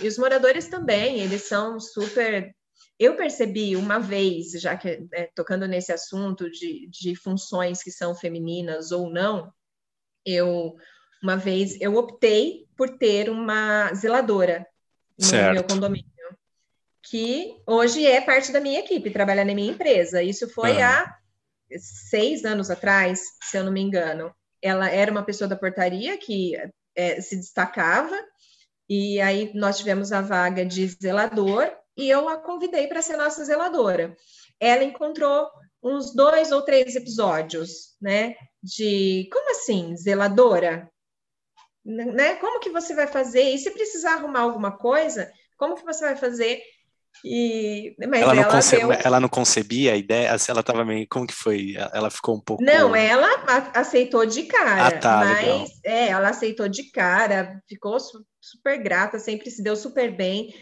e 0.00 0.08
os 0.08 0.16
moradores 0.16 0.68
também, 0.68 1.20
eles 1.20 1.42
são 1.42 1.78
super. 1.78 2.54
Eu 2.98 3.14
percebi 3.14 3.76
uma 3.76 3.98
vez, 3.98 4.52
já 4.52 4.76
que 4.76 5.06
é, 5.12 5.30
tocando 5.34 5.66
nesse 5.66 5.92
assunto 5.92 6.50
de, 6.50 6.88
de 6.88 7.14
funções 7.14 7.82
que 7.82 7.90
são 7.90 8.14
femininas 8.14 8.90
ou 8.90 9.10
não, 9.10 9.52
eu 10.24 10.74
uma 11.22 11.36
vez 11.36 11.78
eu 11.80 11.96
optei 11.96 12.66
por 12.74 12.96
ter 12.96 13.28
uma 13.28 13.92
zeladora 13.92 14.66
no 15.18 15.26
certo. 15.26 15.52
meu 15.52 15.64
condomínio, 15.64 16.08
que 17.02 17.60
hoje 17.66 18.06
é 18.06 18.22
parte 18.22 18.50
da 18.50 18.60
minha 18.60 18.80
equipe, 18.80 19.10
trabalha 19.10 19.44
na 19.44 19.54
minha 19.54 19.70
empresa. 19.70 20.22
Isso 20.22 20.48
foi 20.48 20.72
uhum. 20.72 20.84
há 20.84 21.18
seis 21.78 22.46
anos 22.46 22.70
atrás, 22.70 23.20
se 23.42 23.58
eu 23.58 23.64
não 23.64 23.72
me 23.72 23.82
engano 23.82 24.34
ela 24.62 24.88
era 24.88 25.10
uma 25.10 25.24
pessoa 25.24 25.48
da 25.48 25.56
portaria 25.56 26.16
que 26.18 26.54
é, 26.94 27.20
se 27.20 27.36
destacava, 27.36 28.16
e 28.88 29.20
aí 29.20 29.52
nós 29.54 29.78
tivemos 29.78 30.12
a 30.12 30.20
vaga 30.20 30.64
de 30.64 30.86
zelador, 30.88 31.70
e 31.96 32.08
eu 32.08 32.28
a 32.28 32.38
convidei 32.38 32.86
para 32.86 33.02
ser 33.02 33.16
nossa 33.16 33.44
zeladora. 33.44 34.16
Ela 34.58 34.84
encontrou 34.84 35.48
uns 35.82 36.14
dois 36.14 36.52
ou 36.52 36.62
três 36.62 36.94
episódios, 36.96 37.96
né? 38.00 38.34
De 38.62 39.28
como 39.32 39.50
assim, 39.50 39.96
zeladora? 39.96 40.90
Né? 41.84 42.36
Como 42.36 42.60
que 42.60 42.70
você 42.70 42.94
vai 42.94 43.06
fazer? 43.06 43.42
E 43.42 43.58
se 43.58 43.70
precisar 43.70 44.14
arrumar 44.14 44.40
alguma 44.40 44.76
coisa, 44.76 45.32
como 45.56 45.74
que 45.74 45.84
você 45.84 46.04
vai 46.04 46.16
fazer? 46.16 46.62
E, 47.24 47.94
mas 47.98 48.22
ela, 48.22 48.34
não 48.34 48.42
ela, 48.42 48.60
deu... 48.60 48.92
ela 48.92 49.20
não 49.20 49.28
concebia 49.28 49.92
a 49.92 49.96
ideia, 49.96 50.28
ela 50.48 50.60
estava 50.60 50.84
meio. 50.84 51.06
Como 51.08 51.26
que 51.26 51.34
foi? 51.34 51.74
Ela 51.92 52.10
ficou 52.10 52.36
um 52.36 52.40
pouco. 52.40 52.62
Não, 52.62 52.96
ela 52.96 53.28
aceitou 53.74 54.24
de 54.24 54.44
cara. 54.44 54.86
Ah, 54.86 54.98
tá, 54.98 55.16
mas 55.18 55.46
legal. 55.46 55.66
é, 55.84 56.08
ela 56.08 56.28
aceitou 56.30 56.68
de 56.68 56.90
cara, 56.90 57.60
ficou 57.68 57.98
super 58.40 58.82
grata, 58.82 59.18
sempre 59.18 59.50
se 59.50 59.62
deu 59.62 59.76
super 59.76 60.14
bem. 60.16 60.54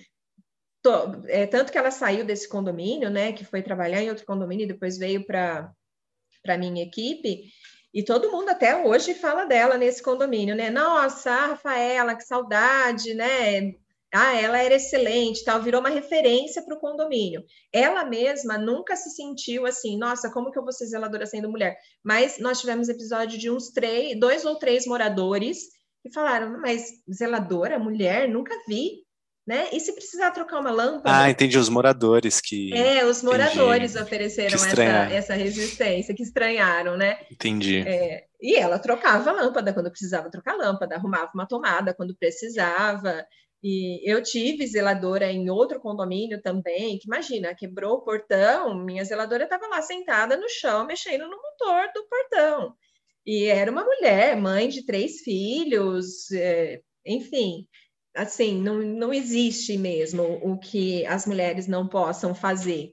É, 1.27 1.47
tanto 1.47 1.71
que 1.71 1.79
ela 1.79 1.91
saiu 1.91 2.25
desse 2.25 2.49
condomínio, 2.49 3.11
né? 3.11 3.33
Que 3.33 3.45
foi 3.45 3.63
trabalhar 3.63 4.03
em 4.03 4.09
outro 4.09 4.25
condomínio 4.25 4.65
e 4.65 4.69
depois 4.69 4.99
veio 4.99 5.25
para 5.25 5.71
a 6.47 6.59
minha 6.59 6.83
equipe. 6.83 7.45
E 7.93 8.03
todo 8.03 8.31
mundo 8.31 8.49
até 8.49 8.85
hoje 8.85 9.15
fala 9.15 9.45
dela 9.45 9.79
nesse 9.79 10.03
condomínio, 10.03 10.57
né? 10.57 10.71
Nossa, 10.71 11.31
a 11.31 11.47
Rafaela, 11.49 12.15
que 12.15 12.25
saudade, 12.25 13.15
né? 13.15 13.75
Ah, 14.12 14.35
ela 14.35 14.59
era 14.59 14.75
excelente, 14.75 15.44
tal, 15.44 15.62
virou 15.62 15.81
uma 15.81 15.90
referência 15.90 16.62
para 16.62 16.75
o 16.75 16.81
condomínio. 16.81 17.44
Ela 17.73 18.05
mesma 18.05 18.57
nunca 18.57 18.97
se 18.97 19.11
sentiu 19.11 19.66
assim, 19.66 19.99
nossa, 19.99 20.31
como 20.31 20.51
que 20.51 20.59
eu 20.59 20.62
vou 20.62 20.73
ser 20.73 20.87
zeladora 20.87 21.27
sendo 21.27 21.51
mulher? 21.51 21.77
Mas 22.03 22.38
nós 22.38 22.61
tivemos 22.61 22.88
episódio 22.88 23.38
de 23.38 23.51
uns 23.51 23.71
três, 23.71 24.18
dois 24.18 24.44
ou 24.44 24.57
três 24.57 24.87
moradores 24.87 25.59
que 26.03 26.12
falaram, 26.12 26.59
mas 26.61 26.85
zeladora, 27.12 27.79
mulher, 27.79 28.29
nunca 28.29 28.55
vi. 28.66 29.07
Né? 29.47 29.66
E 29.73 29.81
se 29.81 29.94
precisar 29.94 30.31
trocar 30.31 30.61
uma 30.61 30.71
lâmpada? 30.71 31.23
Ah, 31.23 31.31
entendi, 31.31 31.57
os 31.57 31.71
moradores 31.71 32.38
que. 32.38 32.71
É, 32.75 33.07
os 33.07 33.23
moradores 33.23 33.92
entendi. 33.92 34.05
ofereceram 34.05 34.55
essa, 34.55 34.83
essa 34.83 35.35
resistência, 35.35 36.14
que 36.14 36.23
estranharam, 36.23 36.99
né? 36.99 37.18
Entendi. 37.33 37.79
É, 37.79 38.25
e 38.38 38.57
ela 38.57 38.79
trocava 38.79 39.31
a 39.31 39.33
lâmpada 39.33 39.73
quando 39.73 39.90
precisava 39.90 40.31
trocar 40.31 40.53
a 40.53 40.57
lâmpada, 40.57 40.97
arrumava 40.97 41.31
uma 41.35 41.49
tomada 41.49 41.94
quando 41.94 42.14
precisava. 42.14 43.25
E 43.62 44.01
eu 44.09 44.23
tive 44.23 44.66
zeladora 44.66 45.31
em 45.33 45.51
outro 45.51 45.81
condomínio 45.81 46.40
também, 46.40 46.99
que 46.99 47.07
imagina, 47.07 47.55
quebrou 47.55 47.94
o 47.97 48.03
portão, 48.03 48.85
minha 48.85 49.05
zeladora 49.05 49.44
estava 49.44 49.66
lá 49.66 49.83
sentada 49.83 50.37
no 50.37 50.49
chão, 50.49 50.87
mexendo 50.87 51.29
no 51.29 51.37
motor 51.37 51.90
do 51.92 52.07
portão. 52.09 52.75
E 53.27 53.47
era 53.47 53.71
uma 53.71 53.85
mulher, 53.85 54.37
mãe 54.37 54.68
de 54.68 54.87
três 54.87 55.21
filhos, 55.21 56.31
é, 56.31 56.81
enfim, 57.05 57.66
assim, 58.14 58.61
não, 58.61 58.79
não 58.79 59.12
existe 59.12 59.77
mesmo 59.77 60.23
o 60.42 60.59
que 60.59 61.05
as 61.07 61.27
mulheres 61.27 61.66
não 61.66 61.88
possam 61.88 62.35
fazer. 62.35 62.92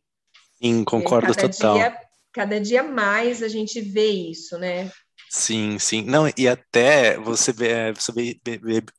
Sim, 0.61 0.83
concordo 0.83 1.33
cada 1.33 1.49
total. 1.49 1.75
Dia, 1.75 1.97
cada 2.33 2.59
dia 2.59 2.83
mais 2.83 3.43
a 3.43 3.47
gente 3.47 3.79
vê 3.81 4.07
isso, 4.07 4.57
né? 4.57 4.91
Sim, 5.29 5.77
sim. 5.79 6.01
Não, 6.03 6.25
e 6.37 6.47
até 6.47 7.17
você, 7.17 7.51
é, 7.65 7.91
você 7.93 8.11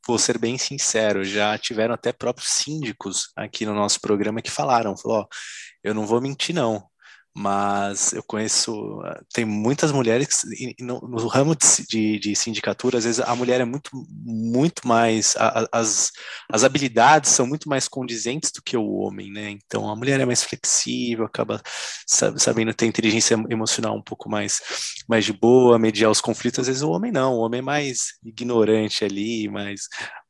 vou 0.07 0.19
ser 0.19 0.39
bem 0.39 0.59
sincero, 0.59 1.25
já 1.25 1.57
tiveram 1.57 1.95
até 1.95 2.13
próprios 2.13 2.51
síndicos 2.51 3.31
aqui 3.37 3.65
no 3.65 3.75
nosso 3.75 4.01
programa 4.01 4.43
que 4.43 4.51
falaram, 4.51 4.97
falou, 4.97 5.21
ó, 5.21 5.27
eu 5.83 5.95
não 5.95 6.07
vou 6.07 6.21
mentir 6.21 6.55
não, 6.55 6.83
mas 7.39 8.15
eu 8.15 8.23
conheço, 8.23 8.99
tem 9.31 9.45
muitas 9.45 9.93
mulheres 9.93 10.41
no, 10.81 11.01
no 11.01 11.27
ramo 11.27 11.55
de, 11.87 12.19
de, 12.19 12.35
sindicatura, 12.35 12.97
às 12.97 13.05
vezes 13.05 13.21
a 13.21 13.37
mulher 13.37 13.61
é 13.61 13.65
muito, 13.65 13.91
muito 14.11 14.89
mais, 14.89 15.37
a, 15.37 15.69
as, 15.71 16.13
as 16.51 16.65
habilidades 16.65 17.31
são 17.31 17.47
muito 17.47 17.69
mais 17.69 17.89
condizentes 17.89 18.51
do 18.51 18.63
que 18.63 18.75
o 18.75 18.91
homem, 18.91 19.31
né? 19.31 19.51
Então 19.51 19.87
a 19.91 19.95
mulher 19.95 20.19
é 20.19 20.25
mais 20.25 20.43
flexível, 20.43 21.27
acaba 21.27 21.61
sabendo 22.07 22.73
ter 22.73 22.87
inteligência 22.87 23.37
emocional 23.51 23.95
um 23.95 24.03
pouco 24.03 24.31
mais, 24.31 24.63
mais 25.07 25.23
de 25.27 25.35
boa, 25.35 25.79
mediar 25.79 26.11
os 26.11 26.23
conflitos, 26.23 26.61
às 26.61 26.69
vezes 26.69 26.83
o 26.83 26.91
homem 26.91 27.13
não, 27.13 27.35
o 27.35 27.41
homem 27.41 27.59
é 27.59 27.63
mais 27.63 28.15
ignorante 28.25 29.05
ali, 29.05 29.47
mais, 29.47 29.83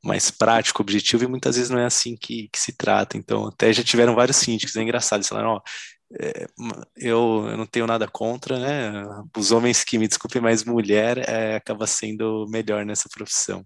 mais 0.03 0.29
prático, 0.29 0.83
objetivo, 0.83 1.23
e 1.23 1.29
muitas 1.29 1.55
vezes 1.55 1.71
não 1.71 1.79
é 1.79 1.87
assim 1.87 2.17
que, 2.17 2.49
que 2.53 2.59
se 2.59 2.73
trata. 2.73 3.17
Então, 3.17 3.47
até 3.47 3.73
já 3.73 3.85
tiveram 3.85 4.15
vários 4.17 4.39
síndicos, 4.39 4.75
é 4.75 4.83
engraçado, 4.83 5.19
eles 5.19 5.29
falaram, 5.29 5.51
ó, 5.51 5.61
é, 6.13 6.47
eu, 6.97 7.47
eu, 7.49 7.57
não 7.57 7.67
tenho 7.67 7.87
nada 7.87 8.07
contra, 8.07 8.59
né? 8.59 8.93
Os 9.37 9.51
homens 9.51 9.83
que 9.83 9.99
me 9.99 10.07
desculpem, 10.07 10.41
mas 10.41 10.65
mulher 10.65 11.19
é, 11.29 11.57
acaba 11.57 11.87
sendo 11.87 12.47
melhor 12.49 12.85
nessa 12.85 13.09
profissão. 13.09 13.65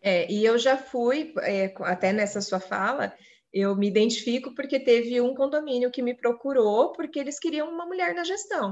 É, 0.00 0.30
e 0.30 0.44
eu 0.44 0.56
já 0.56 0.76
fui, 0.76 1.32
é, 1.40 1.74
até 1.80 2.12
nessa 2.12 2.40
sua 2.40 2.60
fala, 2.60 3.12
eu 3.52 3.74
me 3.74 3.88
identifico 3.88 4.54
porque 4.54 4.78
teve 4.78 5.20
um 5.20 5.34
condomínio 5.34 5.90
que 5.90 6.02
me 6.02 6.14
procurou 6.14 6.92
porque 6.92 7.18
eles 7.18 7.40
queriam 7.40 7.68
uma 7.68 7.86
mulher 7.86 8.14
na 8.14 8.22
gestão. 8.22 8.70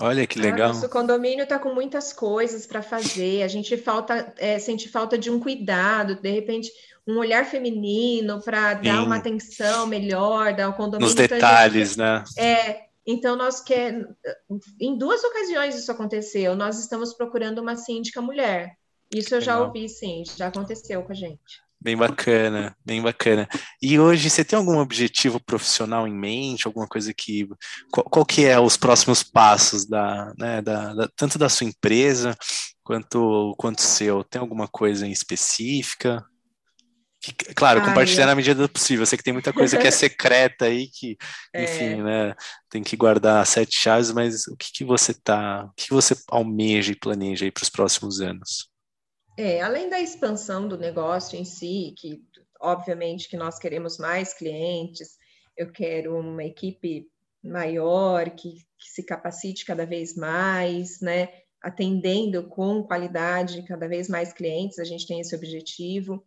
Olha 0.00 0.26
que 0.26 0.40
legal. 0.40 0.72
nosso 0.72 0.88
condomínio 0.88 1.44
está 1.44 1.56
com 1.56 1.72
muitas 1.72 2.12
coisas 2.12 2.66
para 2.66 2.82
fazer, 2.82 3.44
a 3.44 3.48
gente 3.48 3.76
falta, 3.76 4.34
é, 4.38 4.58
sente 4.58 4.88
falta 4.88 5.16
de 5.16 5.30
um 5.30 5.38
cuidado, 5.38 6.16
de 6.16 6.30
repente 6.30 6.68
um 7.06 7.18
olhar 7.18 7.44
feminino 7.44 8.40
para 8.42 8.74
dar 8.74 9.02
uma 9.02 9.16
atenção 9.16 9.86
melhor, 9.86 10.54
dar 10.54 10.68
um 10.68 10.72
condomínio. 10.72 11.06
Nos 11.06 11.14
detalhes, 11.14 11.90
gente, 11.90 11.98
né? 11.98 12.24
É, 12.38 12.84
então 13.06 13.36
nós 13.36 13.60
quer, 13.60 14.06
em 14.80 14.96
duas 14.96 15.22
ocasiões 15.22 15.74
isso 15.74 15.92
aconteceu. 15.92 16.56
Nós 16.56 16.78
estamos 16.78 17.12
procurando 17.12 17.60
uma 17.60 17.76
síndica 17.76 18.20
mulher. 18.22 18.76
Isso 19.14 19.34
eu 19.34 19.40
Legal. 19.40 19.58
já 19.58 19.64
ouvi, 19.64 19.88
sim, 19.88 20.22
já 20.36 20.46
aconteceu 20.46 21.02
com 21.02 21.12
a 21.12 21.14
gente. 21.14 21.62
Bem 21.80 21.98
bacana, 21.98 22.74
bem 22.82 23.02
bacana. 23.02 23.46
E 23.80 23.98
hoje 24.00 24.30
você 24.30 24.42
tem 24.42 24.58
algum 24.58 24.78
objetivo 24.78 25.38
profissional 25.38 26.08
em 26.08 26.14
mente, 26.14 26.66
alguma 26.66 26.88
coisa 26.88 27.12
que 27.12 27.46
qual, 27.92 28.04
qual 28.04 28.24
que 28.24 28.46
é 28.46 28.58
os 28.58 28.78
próximos 28.78 29.22
passos 29.22 29.84
da, 29.84 30.32
né, 30.38 30.62
da, 30.62 30.94
da, 30.94 31.08
tanto 31.14 31.38
da 31.38 31.50
sua 31.50 31.66
empresa 31.66 32.34
quanto 32.82 33.54
quanto 33.58 33.82
seu? 33.82 34.24
Tem 34.24 34.40
alguma 34.40 34.66
coisa 34.66 35.06
em 35.06 35.12
específica? 35.12 36.24
Claro, 37.54 37.80
ah, 37.80 37.84
compartilhar 37.84 38.26
na 38.26 38.34
medida 38.34 38.60
do 38.60 38.68
possível. 38.68 39.02
Eu 39.02 39.06
sei 39.06 39.16
que 39.16 39.24
tem 39.24 39.32
muita 39.32 39.52
coisa 39.52 39.78
que 39.78 39.86
é 39.86 39.90
secreta 39.92 40.66
aí, 40.66 40.88
que, 40.88 41.16
é. 41.52 41.64
enfim, 41.64 42.02
né, 42.02 42.34
tem 42.68 42.82
que 42.82 42.96
guardar 42.96 43.46
sete 43.46 43.76
chaves, 43.76 44.10
mas 44.12 44.46
o 44.46 44.56
que, 44.56 44.72
que 44.72 44.84
você 44.84 45.14
tá, 45.14 45.66
o 45.66 45.74
que, 45.76 45.86
que 45.86 45.94
você 45.94 46.14
almeja 46.28 46.92
e 46.92 46.98
planeja 46.98 47.44
aí 47.44 47.50
para 47.50 47.62
os 47.62 47.70
próximos 47.70 48.20
anos? 48.20 48.68
É, 49.36 49.60
além 49.62 49.88
da 49.88 50.00
expansão 50.00 50.68
do 50.68 50.78
negócio 50.78 51.38
em 51.38 51.44
si, 51.44 51.94
que 51.98 52.22
obviamente 52.60 53.28
que 53.28 53.36
nós 53.36 53.58
queremos 53.58 53.98
mais 53.98 54.32
clientes, 54.32 55.16
eu 55.56 55.70
quero 55.70 56.18
uma 56.18 56.44
equipe 56.44 57.06
maior, 57.42 58.30
que, 58.30 58.54
que 58.54 58.90
se 58.90 59.02
capacite 59.02 59.64
cada 59.64 59.84
vez 59.84 60.16
mais, 60.16 61.00
né? 61.00 61.28
Atendendo 61.62 62.48
com 62.48 62.82
qualidade 62.82 63.62
cada 63.64 63.88
vez 63.88 64.08
mais 64.08 64.32
clientes, 64.32 64.78
a 64.78 64.84
gente 64.84 65.06
tem 65.06 65.20
esse 65.20 65.34
objetivo. 65.34 66.24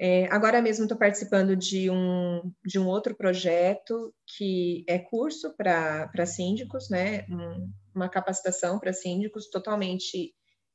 É, 0.00 0.26
agora 0.26 0.62
mesmo 0.62 0.84
estou 0.84 0.96
participando 0.96 1.56
de 1.56 1.90
um, 1.90 2.52
de 2.64 2.78
um 2.78 2.86
outro 2.86 3.16
projeto 3.16 4.14
que 4.36 4.84
é 4.86 4.96
curso 4.96 5.52
para 5.56 6.24
síndicos, 6.24 6.88
né? 6.88 7.26
Um, 7.28 7.72
uma 7.92 8.08
capacitação 8.08 8.78
para 8.78 8.92
síndicos 8.92 9.50
totalmente 9.50 10.32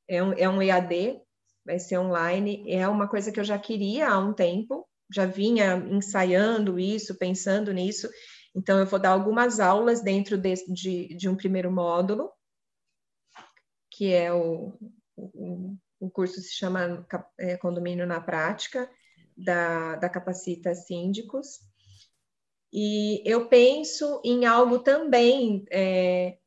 é 0.10 0.22
um, 0.22 0.34
é 0.34 0.50
um 0.50 0.62
EAD, 0.62 1.22
vai 1.66 1.80
ser 1.80 1.98
online. 2.00 2.66
É 2.68 2.86
uma 2.86 3.08
coisa 3.08 3.32
que 3.32 3.40
eu 3.40 3.46
já 3.46 3.58
queria 3.58 4.10
há 4.10 4.20
um 4.20 4.34
tempo, 4.34 4.86
já 5.10 5.26
vinha 5.26 5.76
ensaiando 5.90 6.78
isso, 6.78 7.18
pensando 7.18 7.72
nisso. 7.72 8.10
Então, 8.54 8.78
eu 8.78 8.86
vou 8.86 9.00
dar 9.00 9.12
algumas 9.12 9.62
aulas 9.62 10.02
dentro 10.02 10.38
de, 10.38 10.54
de, 10.68 11.16
de 11.16 11.30
um 11.30 11.36
primeiro 11.38 11.72
módulo, 11.72 12.30
que 13.90 14.12
é 14.12 14.34
o, 14.34 14.78
o, 15.16 15.78
o 15.98 16.10
curso 16.12 16.42
se 16.42 16.54
chama 16.54 17.08
é, 17.40 17.56
Condomínio 17.56 18.06
na 18.06 18.20
Prática 18.20 18.90
da, 19.38 19.96
da 19.96 20.10
Capacita 20.10 20.74
Síndicos. 20.74 21.60
E 22.72 23.22
eu 23.24 23.48
penso 23.48 24.20
em 24.26 24.46
algo 24.46 24.80
também 24.80 25.64
é, 25.72 26.38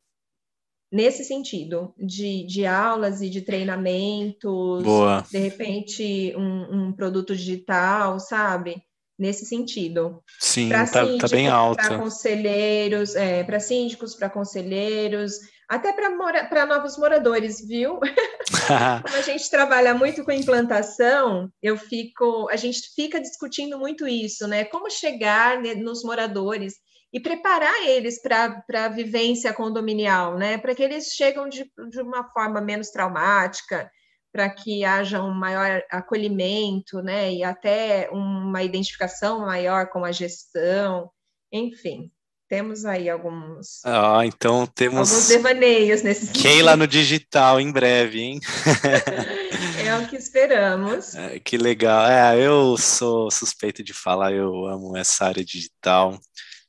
nesse 0.90 1.24
sentido, 1.24 1.94
de, 1.96 2.44
de 2.46 2.66
aulas 2.66 3.20
e 3.20 3.28
de 3.28 3.42
treinamentos, 3.42 4.82
Boa. 4.82 5.24
de 5.30 5.38
repente 5.38 6.34
um, 6.36 6.88
um 6.88 6.92
produto 6.92 7.36
digital, 7.36 8.18
sabe? 8.18 8.82
Nesse 9.18 9.46
sentido. 9.46 10.22
Sim, 10.38 10.68
tá, 10.68 10.86
tá 10.86 11.28
bem 11.30 11.48
alto. 11.48 11.76
Para 11.76 11.98
conselheiros, 11.98 13.14
é, 13.14 13.42
para 13.44 13.60
síndicos, 13.60 14.14
para 14.14 14.28
conselheiros, 14.28 15.38
até 15.68 15.92
para 15.92 16.66
novos 16.66 16.96
moradores, 16.96 17.60
viu? 17.66 17.98
Como 19.02 19.16
a 19.16 19.22
gente 19.22 19.50
trabalha 19.50 19.94
muito 19.94 20.24
com 20.24 20.30
implantação, 20.30 21.50
eu 21.62 21.76
fico, 21.76 22.48
a 22.50 22.56
gente 22.56 22.94
fica 22.94 23.20
discutindo 23.20 23.78
muito 23.78 24.06
isso, 24.06 24.46
né? 24.46 24.64
Como 24.64 24.90
chegar 24.90 25.60
nos 25.76 26.04
moradores 26.04 26.74
e 27.12 27.20
preparar 27.20 27.86
eles 27.86 28.20
para 28.20 28.62
a 28.74 28.88
vivência 28.88 29.52
condominial, 29.52 30.38
né? 30.38 30.58
Para 30.58 30.74
que 30.74 30.82
eles 30.82 31.12
chegam 31.12 31.48
de, 31.48 31.70
de 31.90 32.00
uma 32.00 32.30
forma 32.30 32.60
menos 32.60 32.90
traumática, 32.90 33.90
para 34.32 34.50
que 34.50 34.84
haja 34.84 35.22
um 35.22 35.32
maior 35.32 35.82
acolhimento, 35.90 37.02
né? 37.02 37.32
E 37.32 37.42
até 37.42 38.08
uma 38.12 38.62
identificação 38.62 39.40
maior 39.40 39.88
com 39.88 40.04
a 40.04 40.12
gestão, 40.12 41.10
enfim. 41.50 42.12
Temos 42.48 42.84
aí 42.84 43.10
alguns. 43.10 43.80
Ah, 43.84 44.24
então 44.24 44.66
temos. 44.66 45.10
Alguns 45.10 45.28
devaneios 45.28 46.02
nesse 46.02 46.32
Keila 46.32 46.76
no 46.76 46.86
digital 46.86 47.60
em 47.60 47.72
breve, 47.72 48.20
hein? 48.20 48.40
é 49.84 49.96
o 49.98 50.06
que 50.06 50.16
esperamos. 50.16 51.14
É, 51.16 51.40
que 51.40 51.56
legal. 51.56 52.06
É, 52.08 52.40
eu 52.40 52.76
sou 52.76 53.30
suspeito 53.32 53.82
de 53.82 53.92
falar, 53.92 54.32
eu 54.32 54.66
amo 54.66 54.96
essa 54.96 55.26
área 55.26 55.44
digital. 55.44 56.18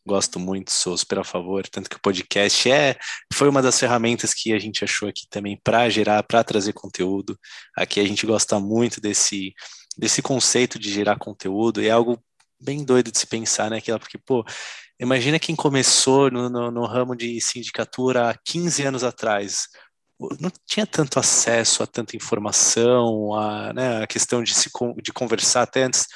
Gosto 0.04 0.40
muito, 0.40 0.72
sou 0.72 0.98
super 0.98 1.20
a 1.20 1.24
favor, 1.24 1.68
tanto 1.68 1.90
que 1.90 1.98
o 1.98 2.02
podcast 2.02 2.72
é 2.72 2.96
foi 3.34 3.50
uma 3.50 3.62
das 3.62 3.78
ferramentas 3.78 4.34
que 4.34 4.54
a 4.54 4.60
gente 4.60 4.84
achou 4.84 5.10
aqui 5.10 5.28
também 5.30 5.60
para 5.62 5.90
gerar, 5.90 6.24
para 6.24 6.44
trazer 6.44 6.74
conteúdo. 6.74 7.38
Aqui 7.76 8.00
a 8.00 8.06
gente 8.06 8.26
gosta 8.26 8.60
muito 8.60 9.02
desse 9.02 9.54
desse 9.98 10.22
conceito 10.22 10.80
de 10.80 10.92
gerar 10.92 11.18
conteúdo, 11.18 11.82
e 11.82 11.88
é 11.88 11.92
algo 11.92 12.24
bem 12.60 12.84
doido 12.84 13.12
de 13.12 13.18
se 13.18 13.28
pensar, 13.28 13.70
né? 13.70 13.82
Porque, 14.00 14.18
pô, 14.18 14.46
Imagina 15.00 15.40
quem 15.40 15.56
começou 15.56 16.32
no, 16.32 16.50
no, 16.50 16.72
no, 16.72 16.86
ramo 16.86 17.16
de 17.16 17.40
sindicatura 17.40 18.30
há 18.30 18.38
15 18.46 18.84
anos 18.84 19.04
atrás. 19.04 19.68
Não 20.40 20.52
tinha 20.66 20.88
tanto 20.88 21.20
acesso 21.20 21.84
a 21.84 21.88
tanta 21.88 22.16
informação, 22.16 23.34
a, 23.36 23.72
né, 23.74 24.04
a 24.04 24.08
questão 24.08 24.42
de, 24.42 24.54
se, 24.56 24.72
de 25.04 25.14
conversar 25.14 25.62
até 25.62 25.84
antes 25.84 26.08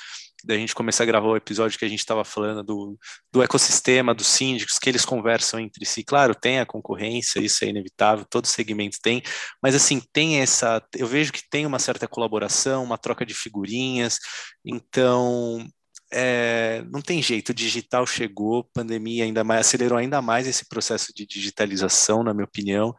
da 0.43 0.55
gente 0.57 0.73
começar 0.73 1.03
a 1.03 1.05
gravar 1.05 1.27
o 1.27 1.35
episódio 1.37 1.77
que 1.77 1.85
a 1.85 1.87
gente 1.87 1.99
estava 1.99 2.23
falando 2.23 2.63
do, 2.63 2.97
do 3.31 3.43
ecossistema, 3.43 4.13
dos 4.13 4.27
síndicos, 4.27 4.79
que 4.79 4.89
eles 4.89 5.05
conversam 5.05 5.59
entre 5.59 5.85
si. 5.85 6.03
Claro, 6.03 6.35
tem 6.35 6.59
a 6.59 6.65
concorrência, 6.65 7.39
isso 7.39 7.63
é 7.63 7.67
inevitável, 7.67 8.25
todo 8.29 8.47
segmento 8.47 8.97
tem, 9.01 9.21
mas 9.61 9.75
assim, 9.75 10.01
tem 10.11 10.39
essa. 10.39 10.83
Eu 10.95 11.07
vejo 11.07 11.31
que 11.31 11.47
tem 11.49 11.65
uma 11.65 11.79
certa 11.79 12.07
colaboração, 12.07 12.83
uma 12.83 12.97
troca 12.97 13.25
de 13.25 13.33
figurinhas, 13.33 14.17
então 14.65 15.65
é, 16.13 16.83
não 16.91 17.01
tem 17.01 17.21
jeito, 17.21 17.49
o 17.49 17.53
digital 17.53 18.05
chegou, 18.05 18.69
pandemia 18.73 19.23
ainda 19.23 19.43
mais 19.43 19.67
acelerou 19.67 19.97
ainda 19.97 20.21
mais 20.21 20.47
esse 20.47 20.67
processo 20.67 21.13
de 21.15 21.25
digitalização, 21.25 22.23
na 22.23 22.33
minha 22.33 22.45
opinião, 22.45 22.93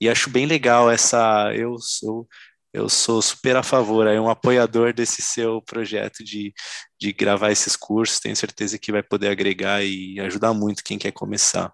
e 0.00 0.08
acho 0.08 0.30
bem 0.30 0.46
legal 0.46 0.90
essa. 0.90 1.52
Eu 1.54 1.78
sou 1.78 2.26
eu 2.72 2.88
sou 2.88 3.20
super 3.22 3.56
a 3.56 3.62
favor, 3.62 4.06
é 4.06 4.20
um 4.20 4.28
apoiador 4.28 4.92
desse 4.92 5.22
seu 5.22 5.60
projeto 5.62 6.22
de, 6.22 6.52
de 7.00 7.12
gravar 7.12 7.50
esses 7.50 7.74
cursos. 7.74 8.20
Tenho 8.20 8.36
certeza 8.36 8.78
que 8.78 8.92
vai 8.92 9.02
poder 9.02 9.28
agregar 9.28 9.82
e 9.82 10.20
ajudar 10.20 10.52
muito 10.52 10.84
quem 10.84 10.98
quer 10.98 11.12
começar. 11.12 11.72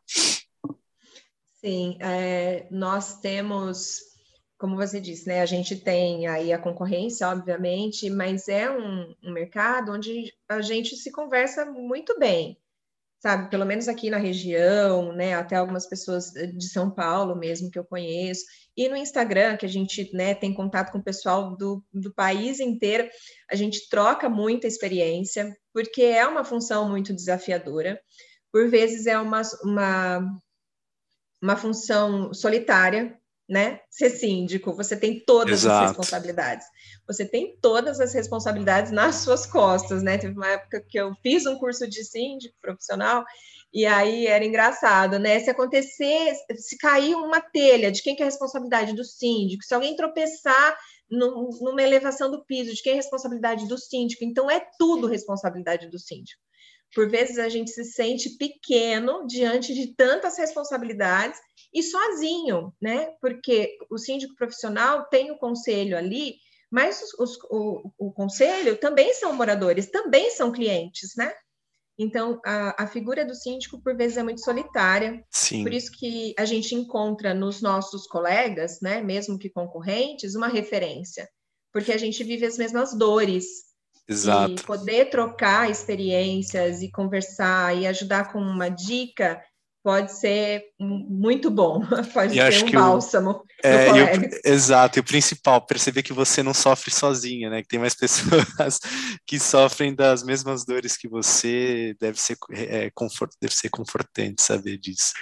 Sim, 1.60 1.98
é, 2.00 2.68
nós 2.70 3.18
temos 3.20 4.13
como 4.64 4.76
você 4.76 4.98
disse, 4.98 5.28
né, 5.28 5.42
a 5.42 5.46
gente 5.46 5.76
tem 5.76 6.26
aí 6.26 6.50
a 6.50 6.58
concorrência, 6.58 7.28
obviamente, 7.28 8.08
mas 8.08 8.48
é 8.48 8.70
um, 8.70 9.14
um, 9.22 9.30
mercado 9.30 9.92
onde 9.92 10.32
a 10.48 10.62
gente 10.62 10.96
se 10.96 11.12
conversa 11.12 11.66
muito 11.66 12.18
bem, 12.18 12.56
sabe? 13.20 13.50
Pelo 13.50 13.66
menos 13.66 13.88
aqui 13.88 14.08
na 14.08 14.16
região, 14.16 15.12
né, 15.12 15.34
até 15.34 15.56
algumas 15.56 15.86
pessoas 15.86 16.30
de 16.30 16.66
São 16.66 16.90
Paulo 16.90 17.36
mesmo 17.36 17.70
que 17.70 17.78
eu 17.78 17.84
conheço, 17.84 18.42
e 18.74 18.88
no 18.88 18.96
Instagram, 18.96 19.58
que 19.58 19.66
a 19.66 19.68
gente 19.68 20.10
né, 20.16 20.34
tem 20.34 20.54
contato 20.54 20.90
com 20.90 20.96
o 20.98 21.04
pessoal 21.04 21.54
do, 21.54 21.84
do 21.92 22.10
país 22.14 22.58
inteiro, 22.58 23.06
a 23.50 23.54
gente 23.54 23.86
troca 23.90 24.30
muita 24.30 24.66
experiência, 24.66 25.54
porque 25.74 26.04
é 26.04 26.26
uma 26.26 26.42
função 26.42 26.88
muito 26.88 27.12
desafiadora, 27.12 28.00
por 28.50 28.70
vezes 28.70 29.04
é 29.04 29.18
uma, 29.18 29.42
uma, 29.62 30.40
uma 31.42 31.54
função 31.54 32.32
solitária, 32.32 33.14
né? 33.48 33.80
Ser 33.90 34.10
síndico, 34.10 34.74
você 34.74 34.96
tem 34.96 35.22
todas 35.24 35.60
Exato. 35.60 35.84
as 35.84 35.90
responsabilidades. 35.90 36.66
Você 37.06 37.26
tem 37.26 37.56
todas 37.60 38.00
as 38.00 38.14
responsabilidades 38.14 38.90
nas 38.90 39.16
suas 39.16 39.44
costas, 39.46 40.02
né? 40.02 40.16
Teve 40.16 40.34
uma 40.34 40.48
época 40.48 40.84
que 40.88 40.98
eu 40.98 41.14
fiz 41.22 41.44
um 41.44 41.58
curso 41.58 41.86
de 41.86 42.04
síndico 42.04 42.54
profissional 42.60 43.24
e 43.72 43.84
aí 43.84 44.26
era 44.26 44.44
engraçado, 44.44 45.18
né? 45.18 45.40
Se 45.40 45.50
acontecer, 45.50 46.32
se 46.56 46.78
cair 46.78 47.14
uma 47.16 47.40
telha, 47.40 47.92
de 47.92 48.02
quem 48.02 48.16
que 48.16 48.22
é 48.22 48.26
a 48.26 48.28
responsabilidade 48.28 48.94
do 48.94 49.04
síndico? 49.04 49.64
Se 49.64 49.74
alguém 49.74 49.94
tropeçar 49.94 50.78
no, 51.10 51.50
numa 51.60 51.82
elevação 51.82 52.30
do 52.30 52.44
piso, 52.44 52.74
de 52.74 52.82
quem 52.82 52.92
é 52.92 52.94
a 52.94 52.98
responsabilidade 52.98 53.68
do 53.68 53.76
síndico? 53.76 54.24
Então 54.24 54.50
é 54.50 54.64
tudo 54.78 55.06
responsabilidade 55.06 55.90
do 55.90 55.98
síndico. 55.98 56.40
Por 56.94 57.10
vezes 57.10 57.38
a 57.38 57.48
gente 57.48 57.72
se 57.72 57.84
sente 57.84 58.30
pequeno 58.38 59.26
diante 59.26 59.74
de 59.74 59.88
tantas 59.94 60.38
responsabilidades 60.38 61.38
e 61.74 61.82
sozinho, 61.82 62.72
né? 62.80 63.08
Porque 63.20 63.76
o 63.90 63.98
síndico 63.98 64.36
profissional 64.36 65.06
tem 65.06 65.32
o 65.32 65.38
conselho 65.38 65.98
ali, 65.98 66.36
mas 66.70 67.02
os, 67.02 67.14
os, 67.18 67.38
o, 67.50 67.90
o 67.98 68.12
conselho 68.12 68.76
também 68.76 69.12
são 69.14 69.32
moradores, 69.32 69.90
também 69.90 70.30
são 70.30 70.52
clientes, 70.52 71.16
né? 71.16 71.32
Então, 71.98 72.40
a, 72.44 72.84
a, 72.84 72.86
figura 72.86 73.24
do 73.24 73.34
síndico, 73.34 73.80
por 73.80 73.96
vezes, 73.96 74.16
é 74.16 74.22
muito 74.22 74.40
solitária. 74.40 75.24
Sim. 75.30 75.62
Por 75.62 75.72
isso 75.72 75.92
que 75.92 76.34
a 76.36 76.44
gente 76.44 76.74
encontra 76.74 77.32
nos 77.32 77.62
nossos 77.62 78.06
colegas, 78.06 78.80
né, 78.80 79.00
mesmo 79.00 79.38
que 79.38 79.48
concorrentes, 79.48 80.34
uma 80.34 80.48
referência. 80.48 81.28
Porque 81.72 81.92
a 81.92 81.98
gente 81.98 82.24
vive 82.24 82.46
as 82.46 82.58
mesmas 82.58 82.96
dores. 82.96 83.44
Exato. 84.08 84.52
E 84.52 84.62
poder 84.64 85.08
trocar 85.08 85.70
experiências 85.70 86.82
e 86.82 86.90
conversar 86.90 87.76
e 87.76 87.86
ajudar 87.86 88.32
com 88.32 88.40
uma 88.40 88.68
dica 88.68 89.40
pode 89.84 90.18
ser 90.18 90.64
muito 90.80 91.50
bom, 91.50 91.80
pode 92.14 92.32
ser 92.32 92.64
um 92.64 92.70
bálsamo. 92.72 93.30
O, 93.30 93.44
é, 93.62 93.92
o, 93.92 94.30
exato, 94.42 94.98
e 94.98 95.00
o 95.00 95.04
principal, 95.04 95.64
perceber 95.66 96.02
que 96.02 96.12
você 96.14 96.42
não 96.42 96.54
sofre 96.54 96.90
sozinha, 96.90 97.50
né? 97.50 97.60
Que 97.60 97.68
tem 97.68 97.78
mais 97.78 97.94
pessoas 97.94 98.80
que 99.26 99.38
sofrem 99.38 99.94
das 99.94 100.24
mesmas 100.24 100.64
dores 100.64 100.96
que 100.96 101.06
você, 101.06 101.94
deve 102.00 102.18
ser, 102.18 102.38
é, 102.50 102.90
confort, 102.94 103.30
deve 103.38 103.54
ser 103.54 103.68
confortante 103.68 104.40
saber 104.40 104.78
disso. 104.78 105.12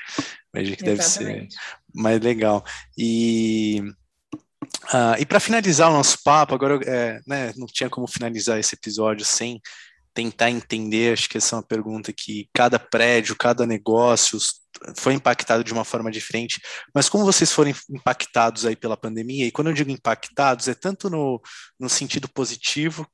Imagina 0.54 0.76
que 0.76 0.88
Exatamente. 0.88 1.38
deve 1.38 1.50
ser 1.50 1.58
mais 1.92 2.20
legal. 2.20 2.64
E 2.96 3.82
Uh, 4.94 5.18
e 5.18 5.26
para 5.26 5.40
finalizar 5.40 5.90
o 5.90 5.92
nosso 5.92 6.22
papo, 6.22 6.54
agora 6.54 6.78
é, 6.86 7.20
né, 7.26 7.52
não 7.56 7.66
tinha 7.66 7.90
como 7.90 8.06
finalizar 8.06 8.60
esse 8.60 8.76
episódio 8.76 9.24
sem 9.24 9.60
tentar 10.14 10.50
entender, 10.50 11.12
acho 11.12 11.28
que 11.28 11.38
essa 11.38 11.56
é 11.56 11.58
uma 11.58 11.62
pergunta 11.62 12.12
que 12.12 12.48
cada 12.54 12.78
prédio, 12.78 13.36
cada 13.36 13.66
negócio 13.66 14.38
foi 14.96 15.14
impactado 15.14 15.62
de 15.62 15.72
uma 15.72 15.84
forma 15.84 16.10
diferente, 16.10 16.60
mas 16.94 17.08
como 17.08 17.24
vocês 17.24 17.52
foram 17.52 17.72
impactados 17.90 18.66
aí 18.66 18.74
pela 18.74 18.96
pandemia, 18.96 19.46
e 19.46 19.52
quando 19.52 19.68
eu 19.68 19.74
digo 19.74 19.90
impactados, 19.90 20.68
é 20.68 20.74
tanto 20.74 21.08
no, 21.08 21.40
no 21.78 21.88
sentido 21.88 22.28
positivo 22.28 23.06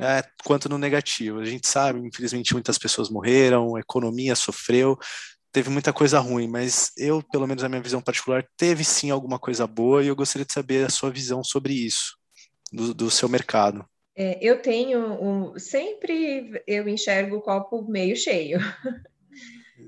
é, 0.00 0.24
quanto 0.44 0.68
no 0.68 0.78
negativo. 0.78 1.40
A 1.40 1.44
gente 1.44 1.68
sabe, 1.68 2.00
infelizmente, 2.00 2.52
muitas 2.52 2.78
pessoas 2.78 3.10
morreram, 3.10 3.76
a 3.76 3.80
economia 3.80 4.34
sofreu, 4.34 4.98
teve 5.52 5.70
muita 5.70 5.92
coisa 5.92 6.18
ruim, 6.20 6.48
mas 6.48 6.92
eu, 6.96 7.22
pelo 7.22 7.46
menos 7.46 7.64
a 7.64 7.68
minha 7.68 7.82
visão 7.82 8.00
particular, 8.00 8.46
teve 8.56 8.84
sim 8.84 9.10
alguma 9.10 9.38
coisa 9.38 9.66
boa 9.66 10.02
e 10.02 10.08
eu 10.08 10.16
gostaria 10.16 10.46
de 10.46 10.52
saber 10.52 10.86
a 10.86 10.90
sua 10.90 11.10
visão 11.10 11.42
sobre 11.42 11.74
isso, 11.74 12.16
do, 12.72 12.94
do 12.94 13.10
seu 13.10 13.28
mercado. 13.28 13.84
É, 14.22 14.38
eu 14.42 14.60
tenho 14.60 15.00
um, 15.00 15.58
sempre 15.58 16.62
eu 16.66 16.86
enxergo 16.86 17.36
o 17.36 17.40
copo 17.40 17.90
meio 17.90 18.14
cheio. 18.14 18.58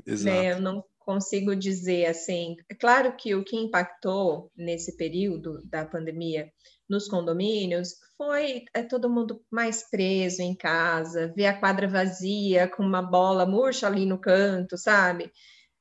Exato. 0.07 0.35
Né? 0.43 0.53
Eu 0.53 0.61
não 0.61 0.83
consigo 1.01 1.55
dizer 1.55 2.07
assim. 2.07 2.57
É 2.67 2.75
claro 2.75 3.15
que 3.15 3.35
o 3.35 3.45
que 3.45 3.57
impactou 3.57 4.51
nesse 4.57 4.97
período 4.97 5.61
da 5.67 5.85
pandemia 5.85 6.51
nos 6.89 7.09
condomínios 7.09 7.97
foi 8.17 8.65
é, 8.73 8.83
todo 8.83 9.11
mundo 9.11 9.45
mais 9.51 9.89
preso 9.91 10.41
em 10.41 10.57
casa, 10.57 11.31
ver 11.37 11.47
a 11.47 11.59
quadra 11.61 11.87
vazia 11.87 12.67
com 12.67 12.83
uma 12.83 13.03
bola 13.03 13.45
murcha 13.45 13.87
ali 13.87 14.07
no 14.07 14.19
canto, 14.19 14.79
sabe? 14.79 15.31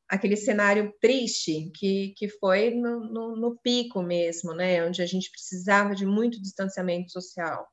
Aquele 0.10 0.36
cenário 0.36 0.94
triste 1.00 1.72
que, 1.74 2.14
que 2.18 2.28
foi 2.28 2.72
no, 2.72 3.00
no, 3.00 3.36
no 3.38 3.58
pico 3.64 4.04
mesmo, 4.04 4.54
né? 4.54 4.86
Onde 4.86 5.02
a 5.02 5.06
gente 5.06 5.32
precisava 5.32 5.96
de 5.96 6.06
muito 6.06 6.42
distanciamento 6.42 7.14
social. 7.14 7.66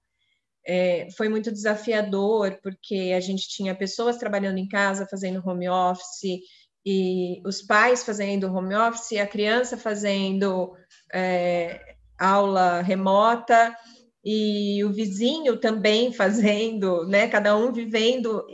É, 0.67 1.09
foi 1.17 1.29
muito 1.29 1.51
desafiador, 1.51 2.59
porque 2.63 3.13
a 3.17 3.21
gente 3.21 3.49
tinha 3.49 3.75
pessoas 3.75 4.19
trabalhando 4.19 4.59
em 4.59 4.69
casa, 4.69 5.07
fazendo 5.11 5.43
home 5.47 5.69
office, 5.69 6.41
e 6.85 7.43
os 7.45 7.63
pais 7.63 8.03
fazendo 8.03 8.53
home 8.53 8.75
office, 8.75 9.19
a 9.19 9.27
criança 9.27 9.77
fazendo 9.77 10.73
é, 11.13 11.97
aula 12.19 12.81
remota 12.81 13.77
e 14.25 14.83
o 14.85 14.93
vizinho 14.93 15.59
também 15.59 16.13
fazendo, 16.15 17.07
né? 17.07 17.29
Cada 17.29 17.57
um 17.57 17.73
vivendo 17.73 18.45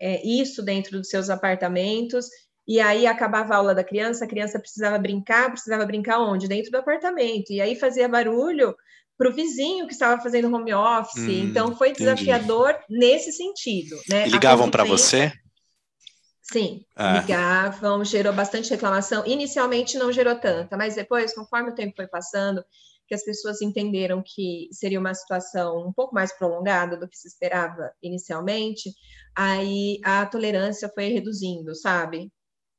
é, 0.00 0.26
isso 0.26 0.62
dentro 0.62 0.98
dos 0.98 1.08
seus 1.08 1.30
apartamentos. 1.30 2.26
E 2.66 2.80
aí 2.80 3.06
acabava 3.06 3.54
a 3.54 3.56
aula 3.56 3.74
da 3.74 3.82
criança, 3.82 4.24
a 4.24 4.28
criança 4.28 4.60
precisava 4.60 4.98
brincar, 4.98 5.50
precisava 5.50 5.86
brincar 5.86 6.20
onde? 6.20 6.46
Dentro 6.46 6.70
do 6.70 6.76
apartamento. 6.76 7.50
E 7.50 7.60
aí 7.60 7.74
fazia 7.74 8.06
barulho 8.06 8.76
para 9.18 9.28
o 9.28 9.34
vizinho 9.34 9.86
que 9.86 9.92
estava 9.92 10.22
fazendo 10.22 10.54
home 10.54 10.72
office. 10.72 11.24
Hum, 11.24 11.48
então 11.48 11.76
foi 11.76 11.92
desafiador 11.92 12.70
entendi. 12.70 13.00
nesse 13.00 13.32
sentido. 13.32 13.96
Né? 14.08 14.28
E 14.28 14.30
ligavam 14.30 14.70
para 14.70 14.84
você? 14.84 15.32
Sim, 16.40 16.82
ah. 16.96 17.20
ligavam, 17.20 18.02
gerou 18.04 18.32
bastante 18.32 18.70
reclamação. 18.70 19.26
Inicialmente 19.26 19.98
não 19.98 20.10
gerou 20.10 20.36
tanta, 20.36 20.76
mas 20.78 20.94
depois, 20.94 21.34
conforme 21.34 21.70
o 21.70 21.74
tempo 21.74 21.94
foi 21.96 22.06
passando, 22.06 22.64
que 23.06 23.14
as 23.14 23.24
pessoas 23.24 23.60
entenderam 23.60 24.22
que 24.24 24.68
seria 24.70 25.00
uma 25.00 25.14
situação 25.14 25.86
um 25.86 25.92
pouco 25.92 26.14
mais 26.14 26.32
prolongada 26.36 26.96
do 26.96 27.08
que 27.08 27.16
se 27.16 27.26
esperava 27.26 27.90
inicialmente, 28.02 28.92
aí 29.36 29.98
a 30.04 30.24
tolerância 30.24 30.90
foi 30.94 31.08
reduzindo, 31.08 31.74
sabe? 31.74 32.30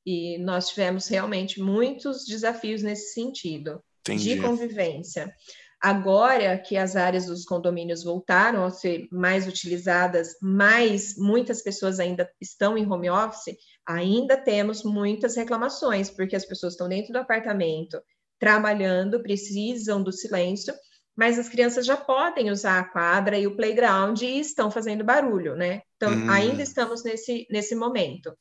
E 0.06 0.38
nós 0.40 0.70
tivemos 0.70 1.08
realmente 1.08 1.60
muitos 1.60 2.26
desafios 2.26 2.82
nesse 2.82 3.14
sentido 3.14 3.84
Entendi. 4.02 4.36
de 4.36 4.42
convivência. 4.42 5.32
Agora 5.82 6.58
que 6.58 6.76
as 6.76 6.98
áreas 6.98 7.28
dos 7.28 7.46
condomínios 7.46 8.04
voltaram 8.04 8.66
a 8.66 8.70
ser 8.70 9.08
mais 9.12 9.48
utilizadas, 9.48 10.36
mas 10.42 11.16
muitas 11.18 11.62
pessoas 11.62 12.02
ainda 12.02 12.30
estão 12.42 12.78
em 12.78 12.86
home 12.86 13.10
office, 13.10 13.56
ainda 13.86 14.36
temos 14.36 14.84
muitas 14.84 15.38
reclamações, 15.38 16.10
porque 16.10 16.36
as 16.36 16.46
pessoas 16.46 16.74
estão 16.74 16.90
dentro 16.90 17.14
do 17.14 17.20
apartamento, 17.20 18.02
trabalhando, 18.38 19.24
precisam 19.24 20.04
do 20.04 20.12
silêncio, 20.12 20.74
mas 21.16 21.40
as 21.40 21.48
crianças 21.48 21.86
já 21.86 21.96
podem 21.96 22.52
usar 22.52 22.80
a 22.80 22.84
quadra 22.84 23.38
e 23.38 23.48
o 23.48 23.56
playground 23.56 24.22
e 24.22 24.40
estão 24.40 24.70
fazendo 24.70 25.04
barulho, 25.04 25.56
né? 25.56 25.82
Então, 25.96 26.12
hum. 26.12 26.30
ainda 26.30 26.62
estamos 26.62 27.04
nesse, 27.04 27.48
nesse 27.50 27.74
momento. 27.74 28.34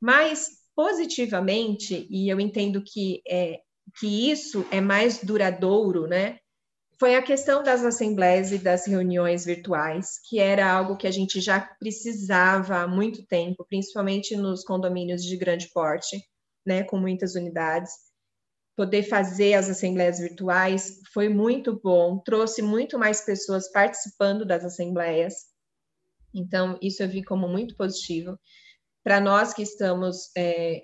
Mas, 0.00 0.48
positivamente, 0.74 2.06
e 2.10 2.28
eu 2.28 2.40
entendo 2.40 2.82
que, 2.84 3.22
é, 3.28 3.60
que 3.98 4.30
isso 4.30 4.66
é 4.70 4.80
mais 4.80 5.24
duradouro, 5.24 6.06
né? 6.06 6.38
Foi 6.98 7.16
a 7.16 7.22
questão 7.22 7.62
das 7.62 7.84
assembleias 7.84 8.52
e 8.52 8.58
das 8.58 8.86
reuniões 8.86 9.44
virtuais, 9.44 10.18
que 10.28 10.38
era 10.38 10.70
algo 10.70 10.96
que 10.96 11.06
a 11.06 11.10
gente 11.10 11.40
já 11.40 11.60
precisava 11.60 12.78
há 12.78 12.86
muito 12.86 13.26
tempo, 13.26 13.66
principalmente 13.68 14.36
nos 14.36 14.62
condomínios 14.64 15.22
de 15.24 15.36
grande 15.36 15.68
porte, 15.72 16.22
né, 16.64 16.84
com 16.84 16.96
muitas 16.96 17.34
unidades. 17.34 17.92
Poder 18.76 19.02
fazer 19.04 19.54
as 19.54 19.68
assembleias 19.68 20.18
virtuais 20.18 21.00
foi 21.12 21.28
muito 21.28 21.78
bom, 21.80 22.18
trouxe 22.18 22.62
muito 22.62 22.98
mais 22.98 23.20
pessoas 23.20 23.70
participando 23.70 24.44
das 24.44 24.64
assembleias. 24.64 25.34
Então, 26.34 26.78
isso 26.82 27.02
eu 27.02 27.08
vi 27.08 27.22
como 27.22 27.48
muito 27.48 27.76
positivo. 27.76 28.38
Para 29.02 29.20
nós 29.20 29.52
que 29.52 29.62
estamos 29.62 30.30
é, 30.36 30.80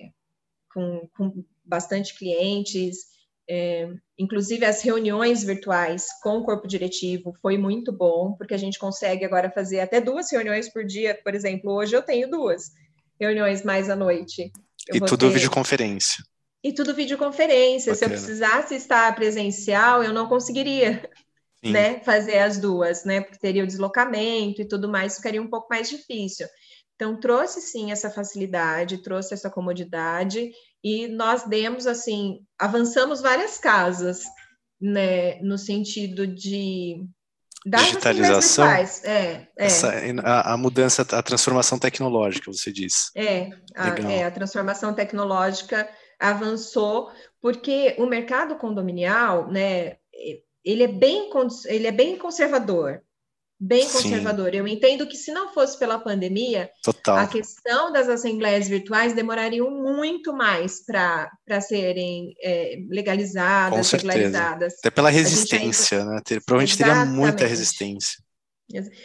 com, 0.72 1.08
com 1.16 1.44
bastante 1.64 2.16
clientes, 2.16 3.06
é, 3.52 3.88
inclusive 4.16 4.64
as 4.64 4.80
reuniões 4.80 5.42
virtuais 5.42 6.06
com 6.22 6.38
o 6.38 6.44
corpo 6.44 6.68
diretivo 6.68 7.34
foi 7.42 7.58
muito 7.58 7.90
bom, 7.90 8.32
porque 8.38 8.54
a 8.54 8.56
gente 8.56 8.78
consegue 8.78 9.24
agora 9.24 9.50
fazer 9.50 9.80
até 9.80 10.00
duas 10.00 10.30
reuniões 10.30 10.68
por 10.72 10.84
dia, 10.84 11.18
por 11.24 11.34
exemplo, 11.34 11.72
hoje 11.72 11.96
eu 11.96 12.02
tenho 12.02 12.30
duas 12.30 12.70
reuniões 13.20 13.64
mais 13.64 13.90
à 13.90 13.96
noite. 13.96 14.52
Eu 14.86 14.96
e 14.96 15.00
tudo 15.00 15.26
ter... 15.26 15.34
videoconferência. 15.34 16.22
E 16.62 16.72
tudo 16.72 16.94
videoconferência. 16.94 17.92
Bacana. 17.92 17.96
Se 17.96 18.04
eu 18.04 18.08
precisasse 18.08 18.74
estar 18.76 19.12
presencial, 19.16 20.04
eu 20.04 20.12
não 20.12 20.28
conseguiria 20.28 21.02
né, 21.64 21.98
fazer 22.00 22.38
as 22.38 22.56
duas, 22.56 23.04
né? 23.04 23.20
Porque 23.20 23.38
teria 23.38 23.64
o 23.64 23.66
deslocamento 23.66 24.62
e 24.62 24.68
tudo 24.68 24.88
mais, 24.88 25.16
ficaria 25.16 25.42
um 25.42 25.48
pouco 25.48 25.66
mais 25.68 25.90
difícil. 25.90 26.46
Então, 27.00 27.16
trouxe 27.16 27.62
sim 27.62 27.90
essa 27.90 28.10
facilidade, 28.10 29.02
trouxe 29.02 29.32
essa 29.32 29.48
comodidade 29.48 30.52
e 30.84 31.08
nós 31.08 31.44
demos 31.44 31.86
assim, 31.86 32.40
avançamos 32.58 33.22
várias 33.22 33.56
casas, 33.56 34.20
né, 34.78 35.40
no 35.40 35.56
sentido 35.56 36.26
de 36.26 37.02
digitalização, 37.64 38.66
é, 38.66 38.82
é. 39.04 39.48
Essa, 39.56 39.94
a, 40.22 40.52
a, 40.52 40.56
mudança, 40.58 41.00
a 41.00 41.22
transformação 41.22 41.78
tecnológica, 41.78 42.52
você 42.52 42.70
disse. 42.70 43.10
É 43.14 43.48
a, 43.74 43.88
é, 44.10 44.24
a 44.24 44.30
transformação 44.30 44.92
tecnológica 44.92 45.88
avançou 46.18 47.10
porque 47.40 47.94
o 47.96 48.04
mercado 48.04 48.56
condominial, 48.56 49.50
né, 49.50 49.96
ele 50.62 50.82
é 50.82 50.88
bem, 50.88 51.30
ele 51.64 51.86
é 51.86 51.92
bem 51.92 52.18
conservador, 52.18 53.00
bem 53.60 53.86
conservador. 53.88 54.50
Sim. 54.50 54.56
Eu 54.56 54.66
entendo 54.66 55.06
que 55.06 55.16
se 55.16 55.30
não 55.30 55.52
fosse 55.52 55.78
pela 55.78 55.98
pandemia, 55.98 56.70
Total. 56.82 57.18
a 57.18 57.26
questão 57.26 57.92
das 57.92 58.08
assembleias 58.08 58.66
virtuais 58.66 59.12
demorariam 59.12 59.70
muito 59.70 60.32
mais 60.32 60.82
para 60.84 61.60
serem 61.60 62.34
é, 62.42 62.78
legalizadas, 62.88 63.90
regularizadas. 63.90 64.74
Até 64.78 64.90
pela 64.90 65.10
resistência, 65.10 65.98
ainda... 65.98 66.10
né? 66.12 66.20
Ter, 66.24 66.42
provavelmente 66.42 66.74
Exatamente. 66.74 67.06
teria 67.06 67.20
muita 67.20 67.46
resistência. 67.46 68.18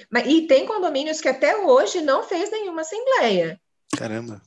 Mas, 0.10 0.28
e 0.28 0.48
tem 0.48 0.66
condomínios 0.66 1.20
que 1.20 1.28
até 1.28 1.58
hoje 1.58 2.00
não 2.02 2.24
fez 2.24 2.50
nenhuma 2.50 2.82
assembleia. 2.82 3.60
Caramba. 3.98 4.42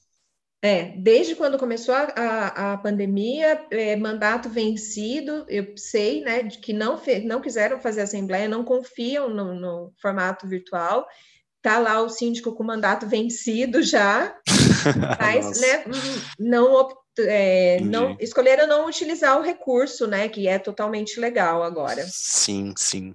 É, 0.60 0.92
desde 0.96 1.36
quando 1.36 1.58
começou 1.58 1.94
a, 1.94 2.12
a, 2.16 2.72
a 2.72 2.78
pandemia, 2.78 3.64
é, 3.70 3.94
mandato 3.94 4.48
vencido, 4.48 5.46
eu 5.48 5.76
sei, 5.76 6.20
né, 6.22 6.42
de 6.42 6.58
que 6.58 6.72
não, 6.72 6.98
fe, 6.98 7.20
não 7.20 7.40
quiseram 7.40 7.80
fazer 7.80 8.00
assembleia, 8.00 8.48
não 8.48 8.64
confiam 8.64 9.30
no, 9.30 9.54
no 9.54 9.92
formato 10.02 10.48
virtual. 10.48 11.06
Tá 11.62 11.78
lá 11.78 12.00
o 12.02 12.08
síndico 12.08 12.52
com 12.54 12.64
mandato 12.64 13.06
vencido 13.06 13.82
já, 13.82 14.36
mas 15.20 15.60
né, 15.60 15.84
não, 16.38 16.88
é, 17.20 17.80
não 17.80 18.16
escolheram 18.18 18.66
não 18.66 18.86
utilizar 18.86 19.38
o 19.38 19.42
recurso, 19.42 20.08
né, 20.08 20.28
que 20.28 20.48
é 20.48 20.58
totalmente 20.58 21.20
legal 21.20 21.62
agora. 21.62 22.04
Sim, 22.08 22.74
sim. 22.76 23.14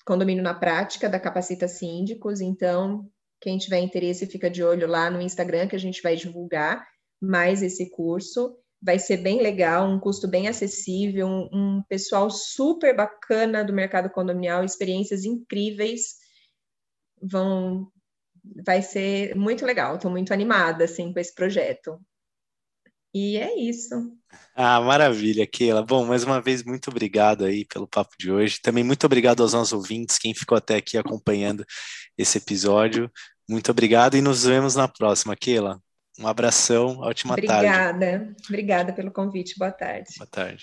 Condomínio 0.05 0.41
na 0.41 0.53
Prática, 0.53 1.10
da 1.10 1.20
Capacita 1.20 1.68
Síndicos. 1.68 2.39
Então, 2.39 3.10
quem 3.41 3.58
tiver 3.58 3.80
interesse, 3.80 4.26
fica 4.26 4.49
de 4.49 4.64
olho 4.64 4.88
lá 4.88 5.12
no 5.12 5.22
Instagram, 5.22 5.68
que 5.68 5.76
a 5.76 5.80
gente 5.80 6.01
vai 6.01 6.16
divulgar 6.16 6.82
mais 7.22 7.62
esse 7.62 7.89
curso 7.89 8.55
vai 8.82 8.99
ser 8.99 9.17
bem 9.17 9.41
legal, 9.41 9.88
um 9.88 9.99
custo 9.99 10.28
bem 10.28 10.47
acessível, 10.47 11.28
um, 11.28 11.49
um 11.51 11.84
pessoal 11.89 12.30
super 12.30 12.95
bacana 12.95 13.63
do 13.63 13.73
mercado 13.73 14.09
condominial, 14.09 14.63
experiências 14.63 15.25
incríveis. 15.25 16.15
Vão, 17.21 17.91
vai 18.65 18.82
ser 18.82 19.36
muito 19.36 19.65
legal. 19.65 19.95
Estou 19.95 20.11
muito 20.11 20.32
animada 20.32 20.86
assim 20.86 21.11
com 21.11 21.19
esse 21.19 21.34
projeto. 21.34 21.99
E 23.13 23.38
é 23.38 23.59
isso. 23.59 23.95
Ah, 24.55 24.80
maravilha, 24.80 25.47
Keila. 25.47 25.82
Bom, 25.82 26.05
mais 26.05 26.23
uma 26.23 26.39
vez, 26.39 26.63
muito 26.63 26.89
obrigado 26.91 27.45
aí 27.45 27.65
pelo 27.65 27.88
papo 27.88 28.15
de 28.19 28.32
hoje. 28.32 28.59
Também 28.61 28.84
muito 28.84 29.05
obrigado 29.05 29.41
aos 29.41 29.53
nossos 29.53 29.73
ouvintes, 29.73 30.19
quem 30.19 30.36
ficou 30.36 30.57
até 30.57 30.75
aqui 30.75 30.97
acompanhando 30.97 31.65
esse 32.17 32.38
episódio. 32.38 33.11
Muito 33.49 33.71
obrigado 33.71 34.15
e 34.15 34.21
nos 34.21 34.43
vemos 34.43 34.75
na 34.75 34.88
próxima, 34.88 35.36
Keila. 35.36 35.82
Um 36.20 36.28
abração, 36.28 36.99
ótima 36.99 37.34
Obrigada. 37.34 37.61
tarde. 37.61 37.95
Obrigada. 37.95 38.36
Obrigada 38.47 38.93
pelo 38.93 39.11
convite. 39.11 39.57
Boa 39.57 39.72
tarde. 39.72 40.09
Boa 40.18 40.28
tarde. 40.28 40.55